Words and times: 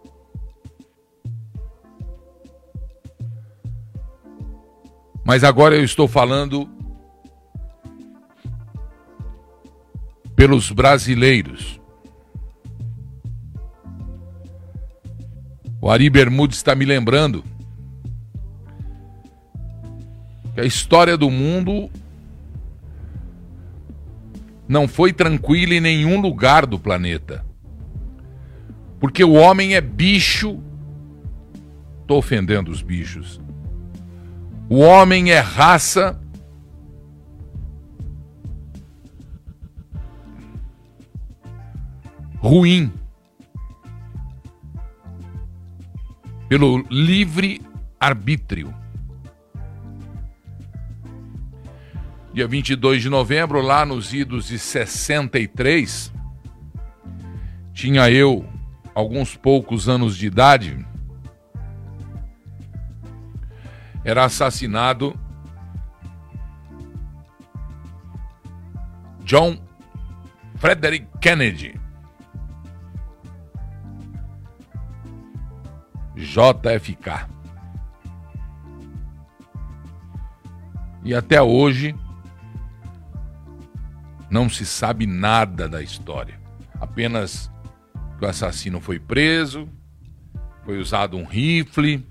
Mas 5.24 5.42
agora 5.42 5.74
eu 5.74 5.82
estou 5.82 6.06
falando 6.06 6.70
pelos 10.36 10.70
brasileiros. 10.70 11.81
O 15.82 15.90
Ari 15.90 16.08
Bermudes 16.08 16.58
está 16.58 16.76
me 16.76 16.84
lembrando 16.84 17.42
que 20.54 20.60
a 20.60 20.64
história 20.64 21.16
do 21.16 21.28
mundo 21.28 21.90
não 24.68 24.86
foi 24.86 25.12
tranquila 25.12 25.74
em 25.74 25.80
nenhum 25.80 26.20
lugar 26.20 26.66
do 26.66 26.78
planeta. 26.78 27.44
Porque 29.00 29.24
o 29.24 29.32
homem 29.32 29.74
é 29.74 29.80
bicho. 29.80 30.62
Estou 32.02 32.18
ofendendo 32.18 32.70
os 32.70 32.80
bichos. 32.80 33.40
O 34.68 34.78
homem 34.78 35.32
é 35.32 35.40
raça 35.40 36.16
ruim 42.38 42.92
pelo 46.52 46.84
livre 46.90 47.62
arbítrio. 47.98 48.74
Dia 52.34 52.46
22 52.46 53.00
de 53.00 53.08
novembro, 53.08 53.62
lá 53.62 53.86
nos 53.86 54.12
idos 54.12 54.48
de 54.48 54.58
63, 54.58 56.12
tinha 57.72 58.10
eu 58.10 58.46
alguns 58.94 59.34
poucos 59.34 59.88
anos 59.88 60.14
de 60.14 60.26
idade, 60.26 60.86
era 64.04 64.26
assassinado 64.26 65.18
John 69.24 69.56
Frederick 70.56 71.06
Kennedy. 71.18 71.81
JFK. 76.16 77.26
E 81.04 81.14
até 81.14 81.42
hoje 81.42 81.94
não 84.30 84.48
se 84.48 84.64
sabe 84.64 85.06
nada 85.06 85.68
da 85.68 85.82
história. 85.82 86.40
Apenas 86.80 87.50
que 88.18 88.24
o 88.24 88.28
assassino 88.28 88.80
foi 88.80 88.98
preso, 88.98 89.68
foi 90.64 90.78
usado 90.78 91.16
um 91.16 91.24
rifle 91.24 92.06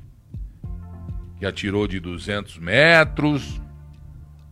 que 1.37 1.45
atirou 1.45 1.87
de 1.87 1.99
200 1.99 2.57
metros, 2.57 3.61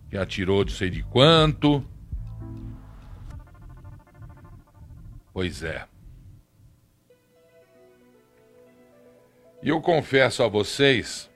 que 0.09 0.17
atirou 0.17 0.63
de 0.63 0.71
sei 0.71 0.89
de 0.89 1.03
quanto. 1.03 1.83
Pois 5.33 5.63
é. 5.63 5.88
E 9.61 9.69
eu 9.69 9.81
confesso 9.81 10.41
a 10.43 10.47
vocês 10.47 11.29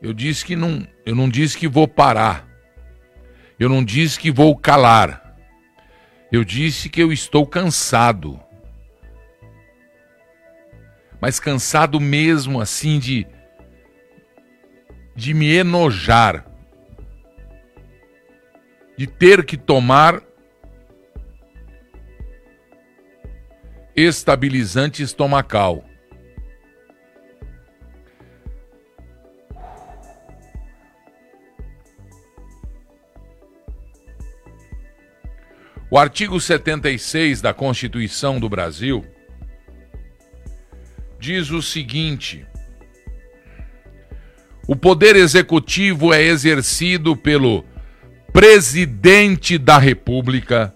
Eu 0.00 0.12
disse 0.12 0.44
que 0.44 0.54
não, 0.54 0.86
eu 1.04 1.16
não 1.16 1.28
disse 1.28 1.58
que 1.58 1.66
vou 1.66 1.88
parar. 1.88 2.46
Eu 3.58 3.68
não 3.68 3.82
disse 3.84 4.20
que 4.20 4.30
vou 4.30 4.56
calar. 4.56 5.36
Eu 6.30 6.44
disse 6.44 6.88
que 6.88 7.02
eu 7.02 7.12
estou 7.12 7.44
cansado. 7.44 8.38
Mas 11.20 11.40
cansado 11.40 11.98
mesmo 11.98 12.60
assim 12.60 13.00
de 13.00 13.26
de 15.16 15.34
me 15.34 15.50
enojar 15.50 16.45
de 18.96 19.06
ter 19.06 19.44
que 19.44 19.56
tomar 19.56 20.22
estabilizante 23.94 25.02
estomacal. 25.02 25.84
O 35.88 35.96
artigo 35.96 36.40
76 36.40 37.40
da 37.40 37.54
Constituição 37.54 38.40
do 38.40 38.48
Brasil 38.48 39.04
diz 41.18 41.50
o 41.50 41.62
seguinte: 41.62 42.44
o 44.66 44.74
poder 44.74 45.14
executivo 45.14 46.12
é 46.12 46.22
exercido 46.22 47.16
pelo 47.16 47.64
presidente 48.36 49.56
da 49.56 49.78
República, 49.78 50.74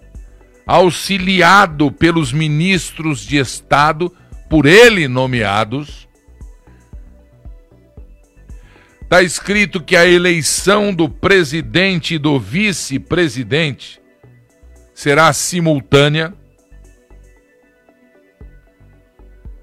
auxiliado 0.65 1.91
pelos 1.91 2.33
ministros 2.33 3.23
de 3.23 3.37
Estado, 3.37 4.11
por 4.49 4.65
ele 4.65 5.07
nomeados. 5.07 6.09
Está 9.03 9.21
escrito 9.21 9.79
que 9.79 9.95
a 9.95 10.07
eleição 10.07 10.91
do 10.91 11.07
presidente 11.07 12.15
e 12.15 12.17
do 12.17 12.39
vice-presidente 12.39 14.01
será 14.91 15.31
simultânea. 15.31 16.33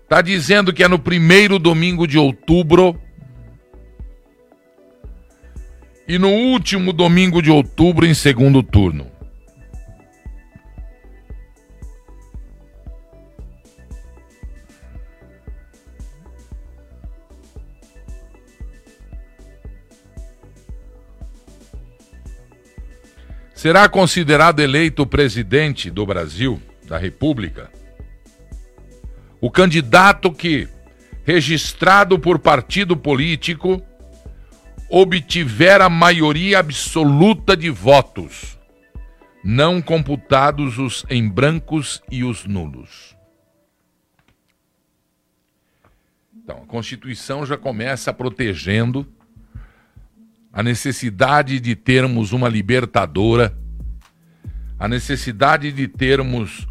Está 0.05 0.23
dizendo 0.23 0.73
que 0.73 0.85
é 0.85 0.89
no 0.89 1.01
primeiro 1.01 1.59
domingo 1.59 2.07
de 2.07 2.17
outubro 2.17 2.97
e 6.09 6.19
no 6.19 6.31
último 6.31 6.91
domingo 6.91 7.43
de 7.43 7.51
outubro 7.51 8.07
em 8.07 8.15
segundo 8.15 8.63
turno. 8.63 9.07
Será 23.55 23.87
considerado 23.89 24.61
eleito 24.61 25.05
presidente 25.05 25.91
do 25.91 26.07
Brasil, 26.07 26.63
da 26.85 26.97
República, 26.97 27.71
o 29.41 29.51
candidato 29.51 30.33
que, 30.33 30.69
registrado 31.25 32.19
por 32.19 32.39
partido 32.39 32.97
político, 32.97 33.83
obtiver 34.91 35.81
a 35.81 35.89
maioria 35.89 36.59
absoluta 36.59 37.57
de 37.57 37.71
votos, 37.71 38.59
não 39.45 39.83
computados 39.83 40.79
os 40.79 41.05
em 41.11 41.29
brancos 41.29 42.03
e 42.11 42.25
os 42.25 42.47
nulos. 42.47 43.17
Então, 46.35 46.63
a 46.63 46.67
Constituição 46.67 47.45
já 47.45 47.59
começa 47.59 48.13
protegendo 48.13 49.07
a 50.51 50.63
necessidade 50.63 51.61
de 51.61 51.77
termos 51.77 52.33
uma 52.33 52.49
libertadora, 52.49 53.57
a 54.79 54.89
necessidade 54.89 55.71
de 55.71 55.87
termos 55.87 56.67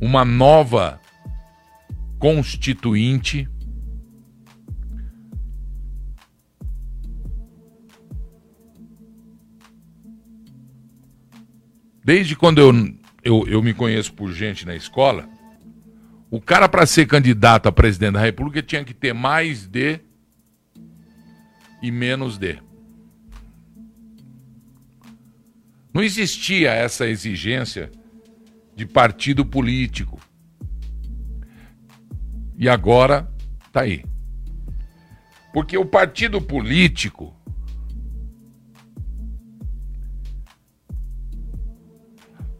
uma 0.00 0.24
nova 0.24 1.00
constituinte. 2.18 3.48
Desde 12.06 12.36
quando 12.36 12.60
eu, 12.60 12.72
eu, 13.24 13.48
eu 13.48 13.60
me 13.60 13.74
conheço 13.74 14.12
por 14.12 14.32
gente 14.32 14.64
na 14.64 14.76
escola, 14.76 15.28
o 16.30 16.40
cara, 16.40 16.68
para 16.68 16.86
ser 16.86 17.04
candidato 17.04 17.66
a 17.68 17.72
presidente 17.72 18.12
da 18.12 18.20
República, 18.20 18.62
tinha 18.62 18.84
que 18.84 18.94
ter 18.94 19.12
mais 19.12 19.66
de 19.66 19.98
e 21.82 21.90
menos 21.90 22.38
de. 22.38 22.60
Não 25.92 26.00
existia 26.00 26.70
essa 26.70 27.08
exigência 27.08 27.90
de 28.76 28.86
partido 28.86 29.44
político. 29.44 30.20
E 32.56 32.68
agora 32.68 33.28
tá 33.72 33.80
aí. 33.80 34.04
Porque 35.52 35.76
o 35.76 35.84
partido 35.84 36.40
político 36.40 37.35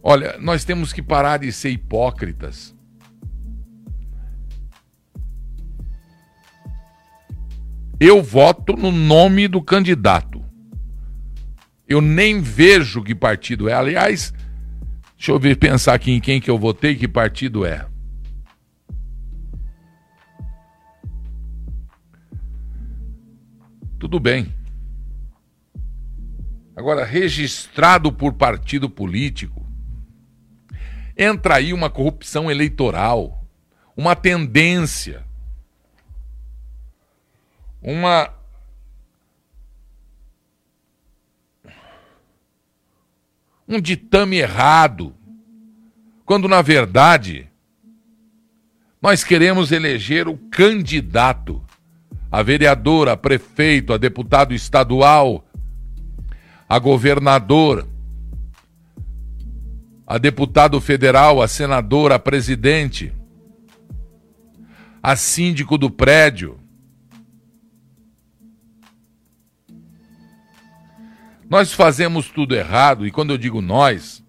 Olha, 0.08 0.38
nós 0.38 0.64
temos 0.64 0.92
que 0.92 1.02
parar 1.02 1.38
de 1.38 1.50
ser 1.50 1.70
hipócritas. 1.70 2.72
Eu 7.98 8.22
voto 8.22 8.74
no 8.74 8.92
nome 8.92 9.48
do 9.48 9.60
candidato. 9.60 10.44
Eu 11.88 12.00
nem 12.00 12.40
vejo 12.40 13.02
que 13.02 13.16
partido 13.16 13.68
é. 13.68 13.72
Aliás, 13.72 14.32
deixa 15.16 15.32
eu 15.32 15.40
ver, 15.40 15.56
pensar 15.56 15.94
aqui 15.94 16.12
em 16.12 16.20
quem 16.20 16.40
que 16.40 16.48
eu 16.48 16.56
votei, 16.56 16.94
que 16.94 17.08
partido 17.08 17.66
é. 17.66 17.84
Tudo 23.98 24.20
bem. 24.20 24.54
Agora, 26.76 27.04
registrado 27.04 28.12
por 28.12 28.34
partido 28.34 28.88
político, 28.88 29.65
entra 31.16 31.56
aí 31.56 31.72
uma 31.72 31.88
corrupção 31.88 32.50
eleitoral, 32.50 33.44
uma 33.96 34.14
tendência 34.14 35.26
uma 37.86 38.34
um 43.68 43.80
ditame 43.80 44.38
errado, 44.38 45.14
quando 46.24 46.48
na 46.48 46.62
verdade 46.62 47.48
nós 49.00 49.22
queremos 49.22 49.70
eleger 49.70 50.26
o 50.26 50.36
candidato, 50.36 51.64
a 52.30 52.42
vereadora, 52.42 53.12
a 53.12 53.16
prefeito, 53.16 53.92
a 53.92 53.96
deputado 53.96 54.52
estadual, 54.52 55.44
a 56.68 56.78
governador, 56.80 57.86
a 60.06 60.18
deputado 60.18 60.80
federal, 60.80 61.42
a 61.42 61.48
senadora, 61.48 62.14
a 62.14 62.18
presidente, 62.18 63.12
a 65.02 65.16
síndico 65.16 65.76
do 65.76 65.90
prédio, 65.90 66.60
Nós 71.48 71.72
fazemos 71.72 72.28
tudo 72.28 72.56
errado, 72.56 73.06
e 73.06 73.10
quando 73.12 73.30
eu 73.30 73.38
digo 73.38 73.62
nós, 73.62 74.22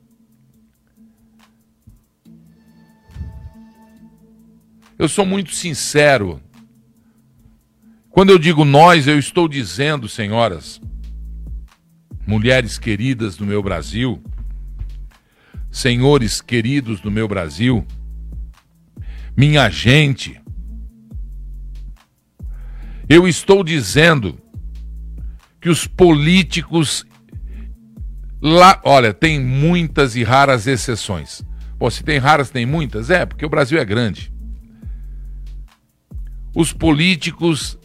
eu 5.00 5.10
sou 5.10 5.26
muito 5.26 5.52
sincero. 5.52 6.40
Quando 8.12 8.30
eu 8.30 8.38
digo 8.38 8.64
nós, 8.64 9.08
eu 9.08 9.18
estou 9.18 9.48
dizendo, 9.48 10.08
senhoras, 10.08 10.80
mulheres 12.26 12.78
queridas 12.78 13.36
do 13.36 13.48
meu 13.48 13.64
Brasil, 13.64 14.22
senhores 15.78 16.42
queridos 16.42 17.00
do 17.00 17.12
meu 17.12 17.28
Brasil, 17.28 17.86
minha 19.36 19.70
gente, 19.70 20.42
eu 23.08 23.28
estou 23.28 23.64
dizendo 23.64 24.40
que 25.62 25.70
os 25.70 25.86
políticos 25.86 27.06
lá, 28.42 28.82
olha, 28.84 29.14
tem 29.14 29.40
muitas 29.40 30.16
e 30.16 30.24
raras 30.24 30.66
exceções. 30.66 31.44
Bom, 31.78 31.92
se 31.92 32.04
tem 32.04 32.18
raras, 32.18 32.50
tem 32.50 32.66
muitas? 32.66 33.12
É, 33.12 33.24
porque 33.24 33.46
o 33.46 33.50
Brasil 33.50 33.80
é 33.80 33.86
grande. 33.86 34.34
Os 36.56 36.74
políticos 36.74 37.78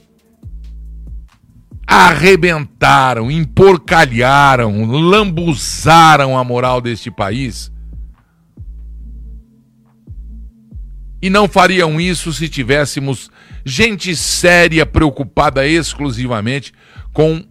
arrebentaram, 1.87 3.31
emporcalharam, 3.31 4.83
lambuzaram 4.87 6.39
a 6.39 6.43
moral 6.43 6.81
deste 6.81 7.11
país. 7.11 7.72
E 11.23 11.31
não 11.31 11.47
fariam 11.47 12.00
isso 12.00 12.33
se 12.33 12.49
tivéssemos 12.49 13.31
gente 13.64 14.17
séria 14.17 14.85
preocupada 14.85 15.64
exclusivamente 15.64 16.75
com 17.12 17.47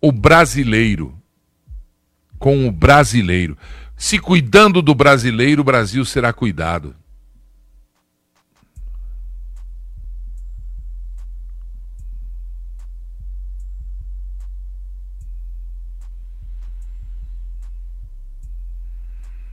o 0.00 0.10
brasileiro. 0.10 1.16
Com 2.40 2.66
o 2.66 2.72
brasileiro. 2.72 3.56
Se 3.96 4.18
cuidando 4.18 4.82
do 4.82 4.96
brasileiro, 4.96 5.60
o 5.60 5.64
Brasil 5.64 6.04
será 6.04 6.32
cuidado. 6.32 6.96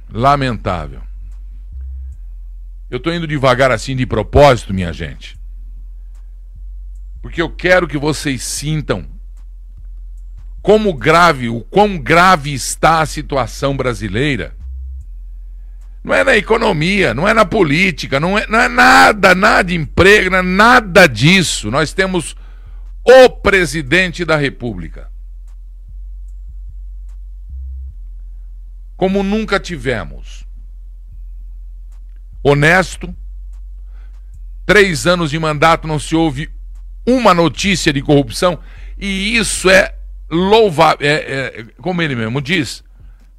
Lamentável. 0.09 1.06
Eu 2.89 2.97
estou 2.97 3.13
indo 3.13 3.27
devagar 3.27 3.71
assim 3.71 3.95
de 3.95 4.05
propósito, 4.05 4.73
minha 4.73 4.93
gente. 4.93 5.37
Porque 7.21 7.41
eu 7.41 7.49
quero 7.49 7.87
que 7.87 7.97
vocês 7.97 8.43
sintam 8.43 9.05
como 10.61 10.93
grave, 10.93 11.49
o 11.49 11.61
quão 11.61 11.97
grave 11.97 12.53
está 12.53 13.01
a 13.01 13.05
situação 13.05 13.75
brasileira. 13.75 14.55
Não 16.03 16.13
é 16.13 16.23
na 16.23 16.37
economia, 16.37 17.13
não 17.13 17.27
é 17.27 17.33
na 17.33 17.43
política, 17.43 18.19
não 18.19 18.37
é, 18.37 18.47
não 18.47 18.59
é 18.59 18.69
nada, 18.69 19.35
nada 19.35 19.63
de 19.63 19.75
emprego, 19.75 20.33
é 20.33 20.41
nada 20.41 21.05
disso. 21.05 21.69
Nós 21.69 21.91
temos 21.91 22.35
o 23.03 23.29
presidente 23.29 24.23
da 24.23 24.37
República. 24.37 25.11
Como 28.95 29.21
nunca 29.21 29.59
tivemos 29.59 30.46
honesto. 32.49 33.13
Três 34.65 35.07
anos 35.07 35.31
de 35.31 35.39
mandato 35.39 35.87
não 35.87 35.99
se 35.99 36.15
houve 36.15 36.49
uma 37.05 37.33
notícia 37.33 37.93
de 37.93 38.01
corrupção 38.01 38.59
e 38.97 39.37
isso 39.37 39.69
é 39.69 39.93
louvável, 40.29 41.07
é, 41.07 41.13
é, 41.13 41.65
como 41.81 42.01
ele 42.01 42.15
mesmo 42.15 42.41
diz, 42.41 42.83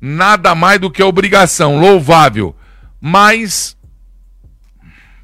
nada 0.00 0.54
mais 0.54 0.80
do 0.80 0.90
que 0.90 1.02
obrigação, 1.02 1.78
louvável. 1.78 2.56
Mas 3.00 3.76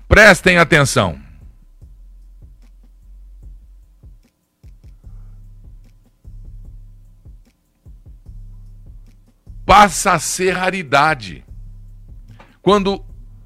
prestem 0.09 0.59
atenção. 0.59 1.19
Passa 9.65 10.13
a 10.13 10.19
ser 10.19 10.53
raridade. 10.53 11.43
Quando 12.61 13.03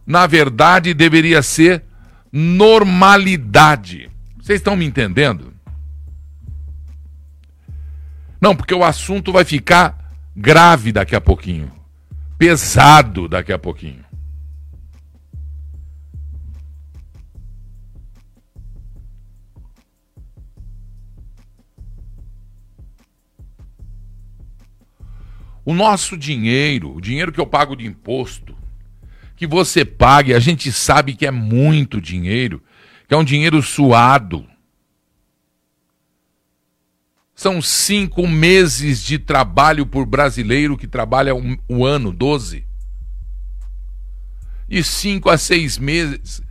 na 0.09 0.27
verdade, 0.27 0.95
deveria 0.95 1.43
ser 1.43 1.85
normalidade. 2.33 4.11
Vocês 4.41 4.59
estão 4.59 4.75
me 4.75 4.87
entendendo? 4.87 5.53
Não, 8.41 8.57
porque 8.57 8.73
o 8.73 8.83
assunto 8.83 9.31
vai 9.31 9.45
ficar 9.45 10.15
grave 10.35 10.93
daqui 10.93 11.15
a 11.15 11.21
pouquinho. 11.21 11.71
Pesado 12.39 13.29
daqui 13.29 13.53
a 13.53 13.59
pouquinho. 13.59 14.03
O 25.67 25.75
nosso 25.75 26.17
dinheiro, 26.17 26.95
o 26.95 27.01
dinheiro 27.01 27.31
que 27.31 27.39
eu 27.39 27.47
pago 27.47 27.77
de 27.77 27.87
imposto, 27.87 28.58
que 29.39 29.47
você 29.47 29.85
pague, 29.85 30.35
a 30.35 30.41
gente 30.41 30.73
sabe 30.73 31.15
que 31.15 31.25
é 31.25 31.31
muito 31.31 32.01
dinheiro, 32.01 32.61
que 33.07 33.15
é 33.15 33.17
um 33.17 33.23
dinheiro 33.23 33.63
suado. 33.63 34.45
São 37.37 37.63
cinco 37.63 38.27
meses 38.27 39.01
de 39.01 39.17
trabalho 39.17 39.87
por 39.87 40.05
brasileiro 40.05 40.77
que 40.77 40.89
trabalha 40.89 41.37
um, 41.37 41.57
um 41.69 41.85
ano, 41.85 42.13
doze. 42.13 42.67
E 44.69 44.83
cinco 44.83 45.31
a 45.31 45.39
seis 45.39 45.79
meses 45.79 46.43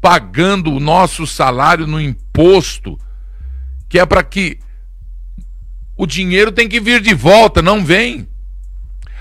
pagando 0.00 0.72
o 0.72 0.80
nosso 0.80 1.26
salário 1.26 1.86
no 1.86 2.00
imposto, 2.00 2.98
que 3.90 3.98
é 3.98 4.06
para 4.06 4.24
que 4.24 4.58
o 5.96 6.06
dinheiro 6.06 6.50
tem 6.50 6.66
que 6.66 6.80
vir 6.80 7.02
de 7.02 7.12
volta, 7.12 7.60
não 7.60 7.84
vem 7.84 8.26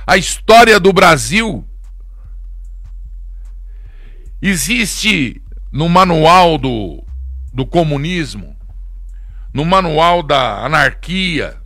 a 0.07 0.15
história 0.15 0.79
do 0.79 0.93
Brasil. 0.93 1.67
Existe 4.41 5.41
no 5.71 5.87
manual 5.87 6.57
do, 6.57 7.03
do 7.53 7.65
comunismo, 7.65 8.55
no 9.53 9.63
manual 9.63 10.23
da 10.23 10.65
anarquia, 10.65 11.61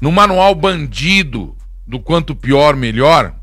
no 0.00 0.10
manual 0.10 0.54
bandido 0.54 1.56
do 1.86 2.00
quanto 2.00 2.34
pior, 2.34 2.74
melhor, 2.76 3.34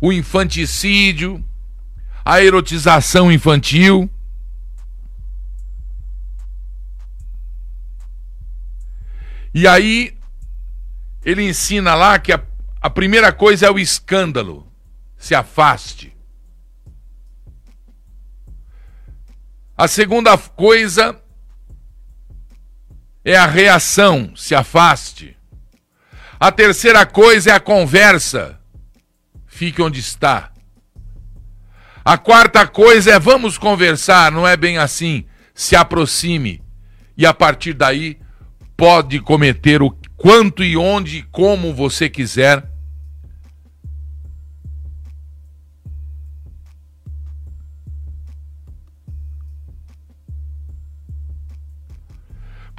o 0.00 0.12
infanticídio, 0.12 1.44
a 2.24 2.42
erotização 2.42 3.30
infantil. 3.30 4.08
E 9.52 9.66
aí 9.66 10.16
ele 11.24 11.42
ensina 11.42 11.94
lá 11.94 12.18
que 12.18 12.32
a, 12.32 12.40
a 12.80 12.88
primeira 12.88 13.32
coisa 13.32 13.66
é 13.66 13.70
o 13.70 13.78
escândalo. 13.78 14.69
Se 15.20 15.36
afaste. 15.36 16.16
A 19.76 19.86
segunda 19.86 20.36
coisa 20.36 21.22
é 23.24 23.36
a 23.36 23.46
reação, 23.46 24.34
se 24.34 24.54
afaste. 24.54 25.36
A 26.38 26.50
terceira 26.50 27.04
coisa 27.04 27.50
é 27.50 27.52
a 27.52 27.60
conversa, 27.60 28.58
fique 29.46 29.82
onde 29.82 30.00
está. 30.00 30.52
A 32.02 32.16
quarta 32.16 32.66
coisa 32.66 33.12
é 33.12 33.18
vamos 33.18 33.58
conversar, 33.58 34.32
não 34.32 34.48
é 34.48 34.56
bem 34.56 34.78
assim, 34.78 35.26
se 35.54 35.76
aproxime. 35.76 36.62
E 37.14 37.26
a 37.26 37.34
partir 37.34 37.74
daí 37.74 38.18
pode 38.74 39.20
cometer 39.20 39.82
o 39.82 39.90
quanto 40.16 40.64
e 40.64 40.78
onde 40.78 41.18
e 41.18 41.22
como 41.24 41.74
você 41.74 42.08
quiser. 42.08 42.69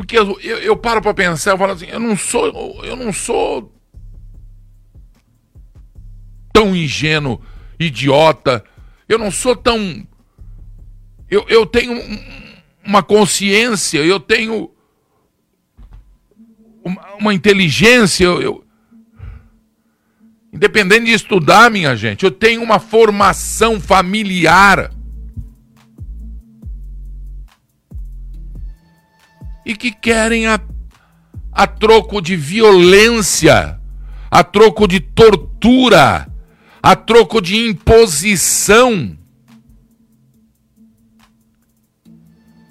Porque 0.02 0.18
eu, 0.18 0.40
eu, 0.42 0.58
eu 0.58 0.78
paro 0.78 1.02
para 1.02 1.14
pensar, 1.14 1.52
eu 1.52 1.58
falo 1.58 1.74
assim, 1.74 1.88
eu 1.88 2.00
não 2.00 2.18
sou, 2.18 2.84
eu 2.84 2.96
não 2.96 3.14
sou 3.14 3.74
tão 6.54 6.76
ingênuo, 6.76 7.42
idiota, 7.80 8.64
eu 9.08 9.18
não 9.18 9.32
sou 9.32 9.56
tão 9.56 10.06
eu, 11.32 11.46
eu 11.48 11.66
tenho 11.66 11.98
uma 12.86 13.02
consciência, 13.02 14.00
eu 14.00 14.20
tenho 14.20 14.70
uma, 16.84 17.14
uma 17.18 17.34
inteligência. 17.34 18.26
Eu, 18.26 18.42
eu, 18.42 18.66
independente 20.52 21.06
de 21.06 21.14
estudar, 21.14 21.72
minha 21.72 21.96
gente, 21.96 22.26
eu 22.26 22.32
tenho 22.32 22.62
uma 22.62 22.80
formação 22.80 23.80
familiar. 23.80 24.92
E 29.66 29.76
que 29.76 29.92
querem 29.92 30.48
a, 30.48 30.60
a 31.52 31.68
troco 31.68 32.22
de 32.22 32.36
violência, 32.36 33.80
a 34.30 34.44
troco 34.44 34.88
de 34.88 35.00
tortura, 35.00 36.28
a 36.82 36.96
troco 36.96 37.42
de 37.42 37.56
imposição, 37.58 39.18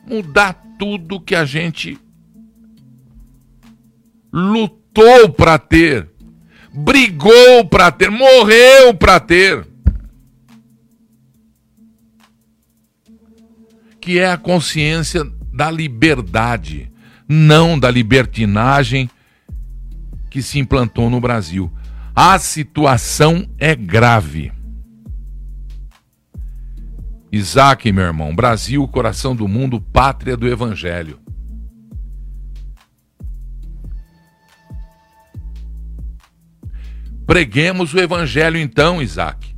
mudar 0.07 0.55
tudo 0.79 1.21
que 1.21 1.35
a 1.35 1.45
gente 1.45 1.99
lutou 4.33 5.29
para 5.29 5.59
ter, 5.59 6.09
brigou 6.73 7.65
para 7.69 7.93
ter, 7.93 8.11
morreu 8.11 8.95
para 8.95 9.21
ter. 9.21 9.67
Que 14.01 14.19
é 14.19 14.33
a 14.33 14.39
consciência 14.39 15.31
da 15.53 15.71
liberdade, 15.71 16.91
não 17.29 17.79
da 17.79 17.91
libertinagem 17.91 19.09
que 20.31 20.43
se 20.43 20.59
implantou 20.59 21.11
no 21.11 21.21
Brasil. 21.21 21.73
A 22.15 22.39
situação 22.39 23.49
é 23.59 23.75
grave. 23.75 24.53
Isaac, 27.33 27.91
meu 27.93 28.05
irmão, 28.05 28.35
Brasil, 28.35 28.87
coração 28.89 29.35
do 29.37 29.47
mundo, 29.47 29.81
pátria 29.81 30.37
do 30.37 30.49
Evangelho. 30.49 31.21
Preguemos 37.31 37.95
o 37.95 38.01
evangelho 38.01 38.59
então, 38.59 39.01
Isaac. 39.01 39.55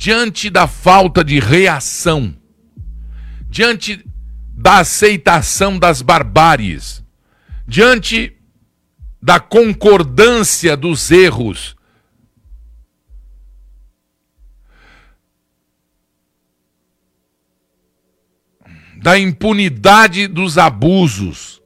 Diante 0.00 0.48
da 0.48 0.66
falta 0.66 1.22
de 1.22 1.38
reação, 1.38 2.34
diante 3.50 4.02
da 4.56 4.78
aceitação 4.78 5.78
das 5.78 6.00
barbáries, 6.00 7.04
diante 7.68 8.34
da 9.20 9.38
concordância 9.38 10.74
dos 10.74 11.10
erros, 11.10 11.76
da 19.02 19.18
impunidade 19.18 20.26
dos 20.26 20.56
abusos. 20.56 21.60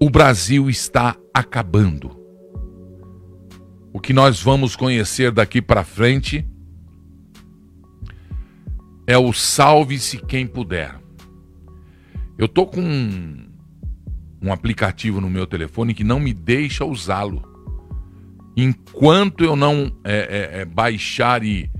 O 0.00 0.10
Brasil 0.10 0.68
está 0.68 1.16
acabando. 1.32 2.21
O 3.92 4.00
que 4.00 4.12
nós 4.12 4.40
vamos 4.40 4.74
conhecer 4.74 5.30
daqui 5.30 5.60
para 5.60 5.84
frente 5.84 6.46
é 9.06 9.18
o 9.18 9.32
salve-se 9.32 10.18
quem 10.18 10.46
puder. 10.46 10.98
Eu 12.38 12.48
tô 12.48 12.66
com 12.66 12.80
um, 12.80 13.46
um 14.40 14.52
aplicativo 14.52 15.20
no 15.20 15.28
meu 15.28 15.46
telefone 15.46 15.92
que 15.92 16.02
não 16.02 16.18
me 16.18 16.32
deixa 16.32 16.84
usá-lo 16.84 17.42
enquanto 18.56 19.44
eu 19.44 19.56
não 19.56 19.90
é, 20.04 20.58
é, 20.58 20.60
é 20.60 20.64
baixar 20.64 21.42
e 21.42 21.70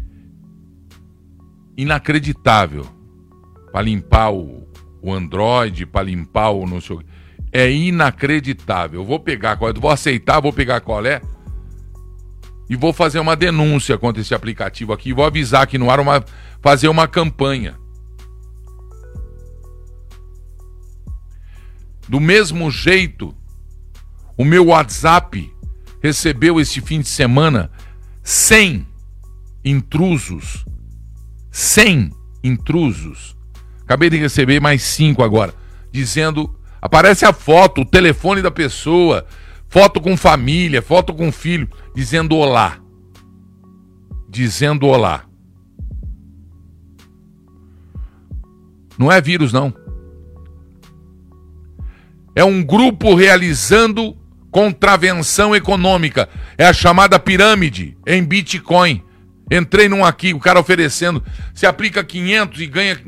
inacreditável 1.77 2.87
para 3.73 3.83
limpar 3.83 4.33
o, 4.33 4.69
o 5.01 5.13
Android, 5.13 5.87
para 5.87 6.05
limpar 6.05 6.51
o 6.51 6.67
não 6.67 6.81
sei 6.81 6.99
é 7.51 7.71
inacreditável. 7.71 9.01
Eu 9.01 9.05
vou 9.05 9.21
pegar 9.21 9.57
qual 9.57 9.71
é, 9.71 9.75
vou 9.75 9.91
aceitar, 9.91 10.41
vou 10.41 10.53
pegar 10.53 10.81
qual 10.81 11.05
é 11.05 11.21
e 12.73 12.77
vou 12.77 12.91
fazer 12.91 13.21
uma 13.21 13.37
denúncia 13.37 13.99
contra 13.99 14.23
esse 14.23 14.35
aplicativo 14.35 14.95
aqui, 14.95 15.13
vou 15.13 15.27
avisar 15.27 15.61
aqui 15.61 15.77
no 15.77 15.91
ar 15.91 16.01
uma 16.01 16.25
fazer 16.63 16.89
uma 16.89 17.07
campanha. 17.07 17.79
Do 22.09 22.19
mesmo 22.19 22.71
jeito, 22.71 23.35
o 24.39 24.43
meu 24.43 24.69
WhatsApp 24.69 25.55
recebeu 26.03 26.59
este 26.59 26.81
fim 26.81 27.01
de 27.01 27.09
semana 27.09 27.71
100 28.23 28.87
intrusos. 29.63 30.65
100 31.51 32.11
intrusos. 32.43 33.37
Acabei 33.83 34.09
de 34.09 34.17
receber 34.17 34.61
mais 34.61 34.81
5 34.83 35.23
agora, 35.23 35.53
dizendo, 35.93 36.59
aparece 36.81 37.27
a 37.27 37.35
foto, 37.35 37.83
o 37.83 37.85
telefone 37.85 38.41
da 38.41 38.51
pessoa, 38.51 39.27
foto 39.73 40.03
com 40.03 40.19
família, 40.19 40.83
foto 40.83 41.15
com 41.15 41.33
filho, 41.33 41.67
dizendo 41.95 42.37
olá. 42.37 42.79
Dizendo 44.29 44.87
olá. 44.87 45.25
Não 48.99 49.11
é 49.11 49.19
vírus 49.19 49.51
não. 49.51 49.73
É 52.37 52.45
um 52.45 52.63
grupo 52.63 53.15
realizando 53.15 54.15
contravenção 54.51 55.57
econômica. 55.57 56.29
É 56.59 56.67
a 56.67 56.75
chamada 56.75 57.19
pirâmide 57.19 57.97
em 58.07 58.23
Bitcoin. 58.23 59.03
Entrei 59.51 59.89
num 59.89 60.05
aqui, 60.05 60.35
o 60.35 60.39
cara 60.39 60.61
oferecendo, 60.61 61.25
se 61.55 61.65
aplica 61.65 62.05
500 62.05 62.61
e 62.61 62.67
ganha 62.67 63.01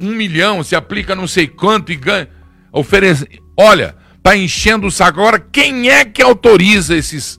um 0.00 0.10
milhão, 0.10 0.64
se 0.64 0.74
aplica 0.74 1.14
não 1.14 1.28
sei 1.28 1.46
quanto 1.46 1.92
e 1.92 1.96
ganha. 1.96 2.28
Oferece. 2.72 3.28
Olha, 3.56 3.94
tá 4.26 4.36
enchendo 4.36 4.88
o 4.88 4.90
saco. 4.90 5.20
Agora, 5.20 5.38
quem 5.38 5.88
é 5.88 6.04
que 6.04 6.20
autoriza 6.20 6.96
esses. 6.96 7.38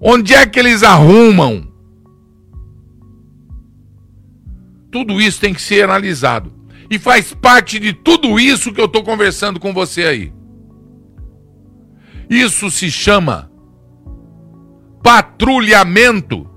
Onde 0.00 0.32
é 0.32 0.46
que 0.46 0.56
eles 0.56 0.84
arrumam? 0.84 1.66
Tudo 4.92 5.20
isso 5.20 5.40
tem 5.40 5.52
que 5.52 5.60
ser 5.60 5.82
analisado. 5.82 6.52
E 6.88 6.96
faz 6.96 7.34
parte 7.34 7.80
de 7.80 7.92
tudo 7.92 8.38
isso 8.38 8.72
que 8.72 8.80
eu 8.80 8.84
estou 8.84 9.02
conversando 9.02 9.58
com 9.58 9.74
você 9.74 10.04
aí. 10.04 10.32
Isso 12.30 12.70
se 12.70 12.88
chama 12.88 13.50
patrulhamento, 15.02 16.48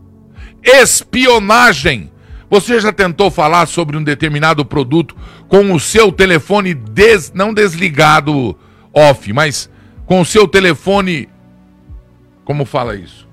espionagem. 0.61 2.11
Você 2.51 2.79
já 2.79 2.93
tentou 2.93 3.31
falar 3.31 3.65
sobre 3.65 3.97
um 3.97 4.03
determinado 4.03 4.63
produto 4.63 5.15
com 5.47 5.73
o 5.73 5.79
seu 5.79 6.11
telefone 6.11 6.75
des, 6.75 7.33
não 7.33 7.51
desligado 7.51 8.55
off, 8.95 9.31
mas 9.33 9.69
com 10.05 10.21
o 10.21 10.25
seu 10.25 10.47
telefone 10.47 11.29
como 12.43 12.65
fala 12.65 12.95
isso? 12.95 13.27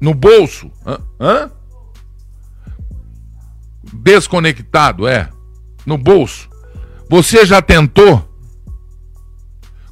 No 0.00 0.14
bolso? 0.14 0.70
Hã? 0.86 0.98
Hã? 1.18 1.50
Desconectado, 3.92 5.08
é. 5.08 5.28
No 5.84 5.96
bolso. 5.96 6.48
Você 7.08 7.46
já 7.46 7.62
tentou 7.62 8.26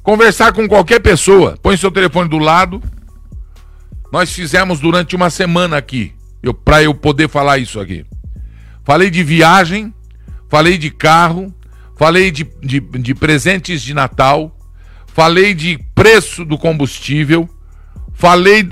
Conversar 0.05 0.53
com 0.53 0.67
qualquer 0.67 0.99
pessoa. 0.99 1.57
Põe 1.59 1.75
seu 1.75 1.89
telefone 1.89 2.29
do 2.29 2.37
lado. 2.37 2.79
Nós 4.11 4.31
fizemos 4.31 4.79
durante 4.79 5.15
uma 5.15 5.31
semana 5.31 5.77
aqui. 5.77 6.13
Eu, 6.43 6.53
para 6.53 6.83
eu 6.83 6.93
poder 6.93 7.27
falar 7.27 7.57
isso 7.57 7.79
aqui. 7.79 8.05
Falei 8.83 9.09
de 9.09 9.23
viagem, 9.23 9.91
falei 10.47 10.77
de 10.77 10.91
carro, 10.91 11.51
falei 11.95 12.31
de, 12.31 12.43
de, 12.61 12.79
de 12.79 13.15
presentes 13.15 13.81
de 13.81 13.93
Natal, 13.93 14.55
falei 15.07 15.53
de 15.53 15.77
preço 15.93 16.45
do 16.45 16.57
combustível, 16.57 17.49
falei. 18.13 18.67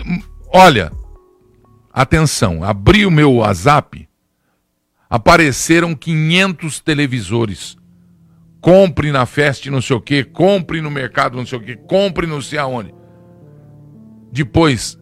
Olha, 0.52 0.92
atenção, 1.92 2.64
abri 2.64 3.06
o 3.06 3.12
meu 3.12 3.36
WhatsApp, 3.36 4.08
apareceram 5.10 5.96
500 5.96 6.80
televisores 6.80 7.78
compre 8.64 9.12
na 9.12 9.26
festa 9.26 9.70
não 9.70 9.82
sei 9.82 9.98
o 9.98 10.00
que, 10.00 10.24
compre 10.24 10.80
no 10.80 10.90
mercado 10.90 11.36
não 11.36 11.46
sei 11.46 11.60
o 11.60 11.62
que, 11.62 11.76
compre 11.76 12.26
não 12.26 12.42
sei 12.42 12.58
aonde. 12.58 12.96
Depois, 14.32 14.98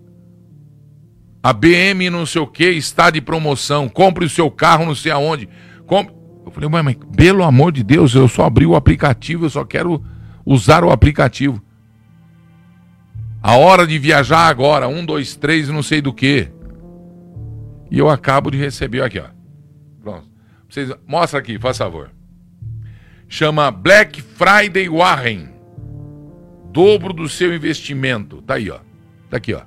a 1.43 1.53
BM 1.53 2.09
não 2.09 2.25
sei 2.25 2.41
o 2.41 2.47
que 2.47 2.65
está 2.71 3.11
de 3.11 3.21
promoção, 3.21 3.87
compre 3.87 4.25
o 4.25 4.29
seu 4.29 4.49
carro 4.49 4.83
não 4.83 4.95
sei 4.95 5.11
aonde. 5.11 5.47
Compre... 5.85 6.11
Eu 6.45 6.51
falei, 6.51 6.69
mas, 6.69 6.95
pelo 7.15 7.43
amor 7.43 7.71
de 7.71 7.83
Deus, 7.83 8.15
eu 8.15 8.27
só 8.27 8.45
abri 8.45 8.65
o 8.65 8.75
aplicativo, 8.75 9.45
eu 9.45 9.49
só 9.49 9.63
quero 9.63 10.03
usar 10.45 10.83
o 10.83 10.91
aplicativo. 10.91 11.61
A 13.41 13.55
hora 13.55 13.87
de 13.87 13.97
viajar 13.97 14.47
agora, 14.47 14.87
um, 14.87 15.05
dois, 15.05 15.35
três, 15.35 15.69
não 15.69 15.81
sei 15.81 16.01
do 16.01 16.13
que. 16.13 16.49
E 17.89 17.97
eu 17.97 18.09
acabo 18.09 18.51
de 18.51 18.57
receber 18.57 19.01
aqui, 19.01 19.19
ó. 19.19 19.25
Pronto. 20.01 20.27
Vocês, 20.69 20.91
mostra 21.07 21.39
aqui, 21.39 21.59
faz 21.59 21.77
favor 21.77 22.11
chama 23.31 23.71
Black 23.71 24.21
Friday 24.21 24.89
Warren. 24.89 25.47
Dobro 26.73 27.13
do 27.13 27.29
seu 27.29 27.55
investimento. 27.55 28.41
Tá 28.41 28.55
aí, 28.55 28.69
ó. 28.69 28.79
Tá 29.29 29.37
aqui, 29.37 29.53
ó. 29.53 29.61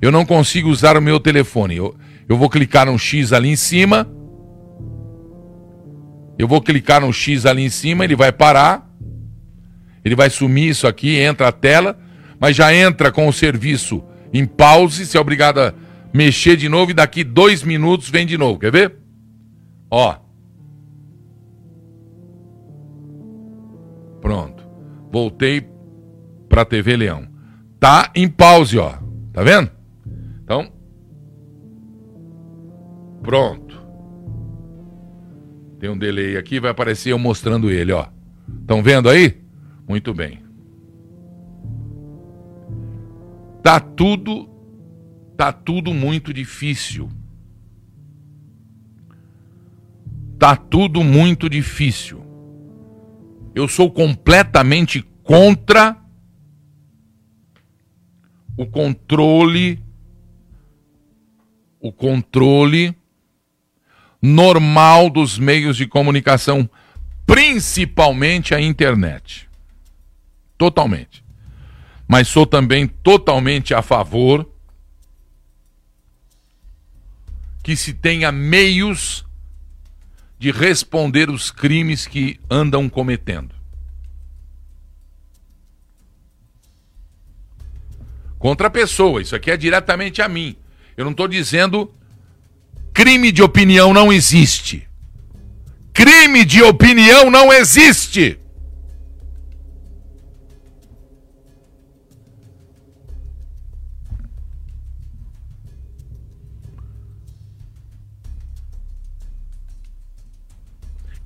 Eu 0.00 0.12
não 0.12 0.24
consigo 0.24 0.70
usar 0.70 0.96
o 0.96 1.02
meu 1.02 1.18
telefone. 1.18 1.76
Eu, 1.76 1.96
eu 2.28 2.38
vou 2.38 2.48
clicar 2.48 2.86
no 2.86 2.96
X 2.96 3.32
ali 3.32 3.48
em 3.48 3.56
cima. 3.56 4.08
Eu 6.38 6.46
vou 6.46 6.60
clicar 6.60 7.00
no 7.00 7.12
X 7.12 7.46
ali 7.46 7.62
em 7.62 7.70
cima, 7.70 8.04
ele 8.04 8.16
vai 8.16 8.32
parar. 8.32 8.88
Ele 10.04 10.14
vai 10.14 10.30
sumir 10.30 10.70
isso 10.70 10.86
aqui, 10.86 11.18
entra 11.18 11.48
a 11.48 11.52
tela, 11.52 11.98
mas 12.38 12.54
já 12.54 12.74
entra 12.74 13.10
com 13.10 13.26
o 13.26 13.32
serviço 13.32 14.04
em 14.32 14.44
pause, 14.44 15.06
você 15.06 15.16
é 15.16 15.20
obrigado 15.20 15.58
a 15.60 15.74
mexer 16.12 16.56
de 16.56 16.68
novo 16.68 16.90
e 16.90 16.94
daqui 16.94 17.24
dois 17.24 17.62
minutos 17.62 18.08
vem 18.08 18.26
de 18.26 18.36
novo. 18.36 18.58
Quer 18.58 18.70
ver? 18.70 18.96
Ó. 19.90 20.16
Pronto. 24.20 24.64
Voltei 25.10 25.66
para 26.48 26.62
a 26.62 26.64
TV 26.64 26.96
Leão. 26.96 27.26
Tá 27.80 28.10
em 28.14 28.28
pause, 28.28 28.78
ó. 28.78 28.94
Tá 29.32 29.42
vendo? 29.42 29.70
Então. 30.42 30.70
Pronto. 33.22 33.65
Um 35.88 35.98
delay 35.98 36.36
aqui, 36.36 36.60
vai 36.60 36.70
aparecer 36.70 37.12
eu 37.12 37.18
mostrando 37.18 37.70
ele, 37.70 37.92
ó. 37.92 38.06
Estão 38.60 38.82
vendo 38.82 39.08
aí? 39.08 39.40
Muito 39.88 40.12
bem. 40.14 40.42
Tá 43.62 43.80
tudo 43.80 44.48
tá 45.36 45.52
tudo 45.52 45.92
muito 45.92 46.32
difícil. 46.32 47.08
Tá 50.38 50.56
tudo 50.56 51.04
muito 51.04 51.48
difícil. 51.48 52.22
Eu 53.54 53.68
sou 53.68 53.90
completamente 53.90 55.02
contra 55.22 55.96
o 58.56 58.66
controle 58.66 59.84
o 61.80 61.92
controle 61.92 62.96
normal 64.20 65.10
dos 65.10 65.38
meios 65.38 65.76
de 65.76 65.86
comunicação, 65.86 66.68
principalmente 67.26 68.54
a 68.54 68.60
internet. 68.60 69.48
Totalmente. 70.56 71.24
Mas 72.08 72.28
sou 72.28 72.46
também 72.46 72.86
totalmente 72.86 73.74
a 73.74 73.82
favor 73.82 74.48
que 77.62 77.74
se 77.74 77.92
tenha 77.92 78.30
meios 78.30 79.26
de 80.38 80.50
responder 80.50 81.30
os 81.30 81.50
crimes 81.50 82.06
que 82.06 82.38
andam 82.48 82.88
cometendo. 82.88 83.54
Contra 88.38 88.68
a 88.68 88.70
pessoa, 88.70 89.20
isso 89.20 89.34
aqui 89.34 89.50
é 89.50 89.56
diretamente 89.56 90.22
a 90.22 90.28
mim. 90.28 90.54
Eu 90.96 91.04
não 91.04 91.10
estou 91.10 91.26
dizendo 91.26 91.92
crime 92.96 93.30
de 93.30 93.42
opinião 93.42 93.92
não 93.92 94.10
existe. 94.10 94.88
Crime 95.92 96.46
de 96.46 96.62
opinião 96.62 97.30
não 97.30 97.52
existe. 97.52 98.40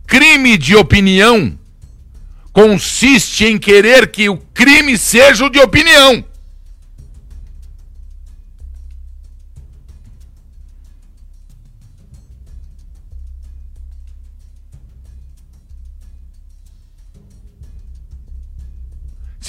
crime 0.08 0.58
de 0.58 0.74
opinião 0.74 1.56
consiste 2.52 3.44
em 3.44 3.56
querer 3.56 4.10
que 4.10 4.28
o 4.28 4.36
crime 4.36 4.98
seja 4.98 5.46
o 5.46 5.48
de 5.48 5.60
opinião. 5.60 6.24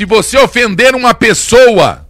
Se 0.01 0.05
você 0.05 0.35
ofender 0.39 0.95
uma 0.95 1.13
pessoa, 1.13 2.09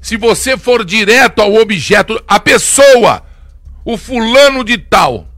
se 0.00 0.16
você 0.16 0.56
for 0.56 0.82
direto 0.82 1.42
ao 1.42 1.56
objeto, 1.56 2.18
a 2.26 2.40
pessoa 2.40 3.22
o 3.84 3.98
fulano 3.98 4.64
de 4.64 4.78
tal. 4.78 5.28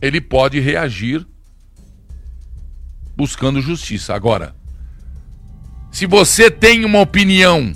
ele 0.00 0.18
pode 0.18 0.60
reagir 0.60 1.26
buscando 3.14 3.60
justiça. 3.60 4.14
Agora, 4.14 4.56
se 5.92 6.06
você 6.06 6.50
tem 6.50 6.86
uma 6.86 7.00
opinião, 7.00 7.74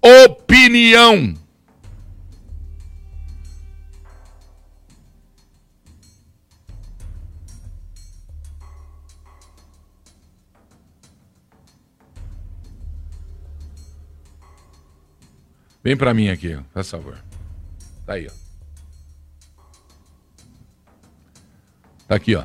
opinião, 0.00 1.34
Vem 15.90 15.96
para 15.96 16.14
mim 16.14 16.28
aqui, 16.28 16.56
por 16.72 16.84
favor. 16.84 17.18
Tá 18.06 18.12
aí, 18.12 18.28
ó. 18.28 19.62
Tá 22.06 22.14
aqui, 22.14 22.36
ó. 22.36 22.44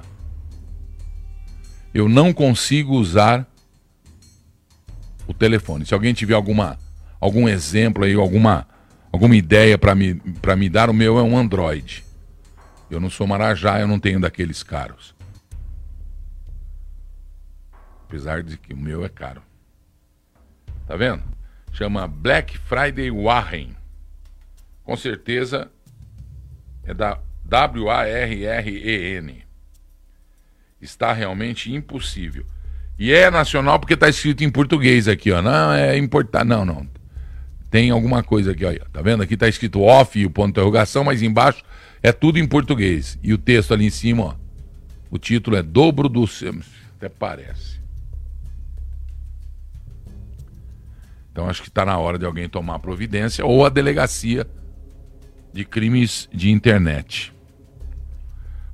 Eu 1.93 2.10
não 2.10 2.34
consigo 2.34 2.95
usar 2.95 3.47
o 5.27 5.34
telefone. 5.36 5.86
Se 5.86 5.93
alguém 5.93 6.12
tiver 6.12 6.34
alguma 6.34 6.79
algum 7.19 7.47
exemplo 7.47 8.03
aí, 8.03 8.15
alguma 8.15 8.67
alguma 9.12 9.36
ideia 9.36 9.77
para 9.77 9.93
me 9.93 10.15
para 10.15 10.55
me 10.55 10.67
dar, 10.67 10.89
o 10.89 10.93
meu 10.93 11.19
é 11.19 11.21
um 11.21 11.38
Android. 11.38 12.03
Eu 12.89 12.99
não 12.99 13.12
sou 13.12 13.27
Marajá, 13.27 13.79
eu 13.79 13.88
não 13.88 13.99
tenho 13.99 14.19
daqueles 14.19 14.63
caros. 14.63 15.13
Apesar 18.08 18.41
de 18.41 18.58
que 18.58 18.73
o 18.73 18.77
meu 18.77 19.05
é 19.05 19.10
caro. 19.10 19.43
Tá 20.88 20.95
vendo? 20.95 21.35
Chama 21.75 22.07
Black 22.07 22.57
Friday 22.57 23.11
Warren. 23.11 23.75
Com 24.83 24.97
certeza 24.97 25.71
é 26.83 26.93
da 26.93 27.19
W-A-R-R-E-N 27.43 29.45
está 30.85 31.11
realmente 31.11 31.73
impossível. 31.73 32.45
E 32.97 33.11
é 33.11 33.29
nacional 33.29 33.79
porque 33.79 33.93
está 33.93 34.07
escrito 34.07 34.43
em 34.43 34.49
português 34.49 35.07
aqui, 35.07 35.31
ó. 35.31 35.41
Não, 35.41 35.73
é 35.73 35.97
importar. 35.97 36.45
Não, 36.45 36.63
não. 36.63 36.88
Tem 37.69 37.89
alguma 37.89 38.23
coisa 38.23 38.51
aqui, 38.51 38.65
ó. 38.65 38.73
Tá 38.93 39.01
vendo? 39.01 39.21
Aqui 39.21 39.33
está 39.33 39.49
escrito 39.49 39.81
off 39.81 40.17
e 40.17 40.25
o 40.25 40.29
ponto 40.29 40.45
de 40.45 40.51
interrogação, 40.51 41.03
mas 41.03 41.21
embaixo 41.21 41.61
é 42.01 42.13
tudo 42.13 42.39
em 42.39 42.47
português. 42.47 43.19
E 43.21 43.33
o 43.33 43.38
texto 43.38 43.73
ali 43.73 43.85
em 43.85 43.89
cima, 43.89 44.23
ó. 44.23 44.35
O 45.11 45.17
título 45.17 45.57
é 45.57 45.61
Dobro 45.61 46.07
do. 46.07 46.25
Até 46.97 47.09
parece. 47.09 47.85
Então 51.36 51.50
acho 51.50 51.62
que 51.62 51.67
está 51.67 51.84
na 51.84 51.98
hora 51.98 52.17
de 52.17 52.26
alguém 52.26 52.48
tomar 52.48 52.80
providência 52.80 53.45
ou 53.45 53.65
a 53.65 53.69
delegacia 53.69 54.50
de 55.52 55.65
crimes 55.65 56.30
de 56.34 56.50
internet. 56.50 57.34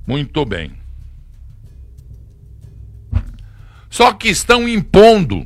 Muito 0.06 0.44
bem. 0.44 0.72
Só 3.90 4.12
que 4.12 4.28
estão 4.28 4.68
impondo. 4.68 5.44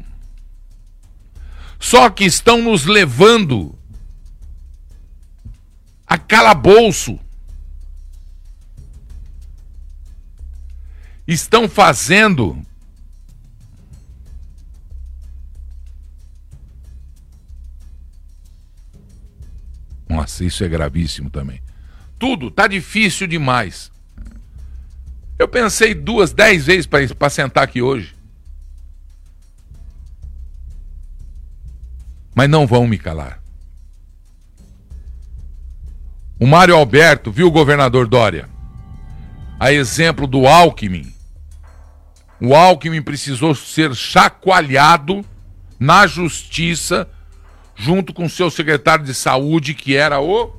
Só 1.81 2.11
que 2.11 2.25
estão 2.25 2.61
nos 2.61 2.85
levando 2.85 3.75
a 6.07 6.19
calabouço. 6.19 7.19
Estão 11.27 11.67
fazendo 11.67 12.61
Nossa, 20.17 20.45
isso 20.45 20.65
é 20.65 20.69
gravíssimo 20.69 21.31
também. 21.31 21.61
Tudo 22.19 22.51
tá 22.51 22.67
difícil 22.67 23.27
demais. 23.27 23.91
Eu 25.39 25.47
pensei 25.47 25.95
duas, 25.95 26.33
dez 26.33 26.67
vezes 26.67 26.87
para 26.87 27.31
sentar 27.31 27.65
aqui 27.65 27.83
hoje. 27.83 28.17
mas 32.37 32.51
não 32.51 32.67
vão 32.67 32.87
me 32.87 32.99
calar. 32.99 33.41
O 36.39 36.47
Mário 36.47 36.77
Alberto 36.77 37.33
viu 37.33 37.51
governador 37.51 38.07
Dória. 38.07 38.47
A 39.59 39.73
exemplo 39.73 40.27
do 40.27 40.47
Alckmin. 40.47 41.15
O 42.39 42.55
Alckmin 42.55 43.01
precisou 43.01 43.55
ser 43.55 43.95
chacoalhado 43.95 45.25
na 45.81 46.07
justiça 46.07 47.09
junto 47.77 48.13
com 48.15 48.29
seu 48.29 48.51
secretário 48.51 49.05
de 49.05 49.15
saúde, 49.15 49.75
que 49.75 49.95
era 49.95 50.21
o 50.21 50.57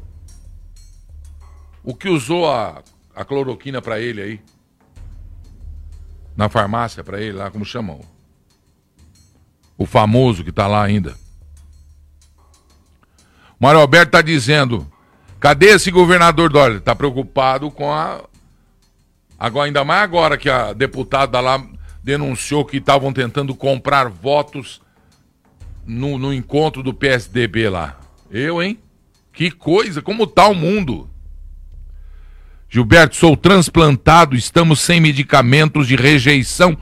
o 1.84 1.95
que 1.95 2.10
usou 2.10 2.49
a, 2.51 2.84
a 3.15 3.23
cloroquina 3.23 3.82
para 3.82 3.99
ele 3.99 4.21
aí. 4.21 4.41
Na 6.36 6.49
farmácia 6.49 7.03
para 7.03 7.19
ele 7.19 7.32
lá, 7.32 7.49
como 7.49 7.65
chamam? 7.65 8.01
O 9.77 9.86
famoso 9.86 10.43
que 10.43 10.49
está 10.49 10.67
lá 10.67 10.84
ainda. 10.84 11.15
Mário 13.60 13.80
Alberto 13.80 14.10
está 14.10 14.21
dizendo: 14.21 14.86
cadê 15.39 15.67
esse 15.67 15.89
governador 15.89 16.51
Dória? 16.51 16.77
Está 16.77 16.93
preocupado 16.93 17.71
com 17.71 17.91
a. 17.91 18.21
Agora, 19.39 19.67
ainda 19.67 19.84
mais 19.84 20.03
agora 20.03 20.38
que 20.38 20.49
a 20.49 20.73
deputada 20.73 21.39
lá 21.39 21.65
denunciou 22.03 22.65
que 22.65 22.77
estavam 22.77 23.13
tentando 23.13 23.56
comprar 23.56 24.10
votos 24.10 24.82
no, 25.88 26.19
no 26.19 26.34
encontro 26.34 26.84
do 26.84 26.93
PSDB 26.93 27.69
lá. 27.69 27.97
Eu, 28.30 28.62
hein? 28.62 28.78
Que 29.32 29.50
coisa, 29.50 30.02
como 30.02 30.28
tá 30.28 30.47
o 30.47 30.54
mundo? 30.54 31.10
Gilberto, 32.69 33.15
sou 33.15 33.38
transplantado, 33.38 34.36
estamos 34.36 34.82
sem 34.82 35.00
medicamentos 35.00 35.88
de 35.88 35.95
rejeição. 35.95 36.78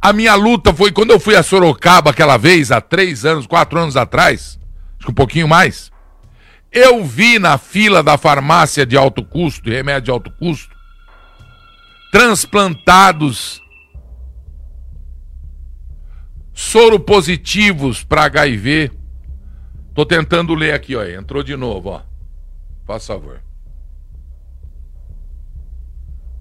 A 0.00 0.12
minha 0.12 0.34
luta 0.34 0.74
foi 0.74 0.92
quando 0.92 1.12
eu 1.12 1.18
fui 1.18 1.34
a 1.34 1.42
Sorocaba 1.42 2.10
aquela 2.10 2.36
vez, 2.36 2.70
há 2.70 2.80
três 2.80 3.24
anos, 3.24 3.46
quatro 3.46 3.78
anos 3.78 3.96
atrás, 3.96 4.58
acho 4.98 5.06
que 5.06 5.10
um 5.10 5.14
pouquinho 5.14 5.48
mais. 5.48 5.90
Eu 6.70 7.02
vi 7.04 7.38
na 7.38 7.56
fila 7.56 8.02
da 8.02 8.18
farmácia 8.18 8.84
de 8.84 8.96
alto 8.96 9.24
custo, 9.24 9.70
remédio 9.70 10.02
de 10.02 10.10
alto 10.10 10.30
custo, 10.32 10.74
transplantados 12.12 13.63
soro 16.54 17.00
positivos 17.00 18.04
para 18.04 18.24
HIV. 18.24 18.90
Tô 19.92 20.06
tentando 20.06 20.54
ler 20.54 20.72
aqui, 20.72 20.96
ó. 20.96 21.04
Entrou 21.04 21.42
de 21.42 21.56
novo, 21.56 21.90
ó. 21.90 22.02
Faz 22.86 23.06
favor. 23.06 23.42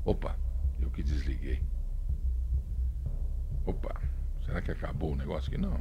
Opa, 0.05 0.35
eu 0.81 0.89
que 0.89 1.01
desliguei. 1.01 1.61
Opa, 3.65 3.95
será 4.45 4.61
que 4.61 4.71
acabou 4.71 5.13
o 5.13 5.15
negócio 5.15 5.49
aqui? 5.49 5.59
Não. 5.59 5.79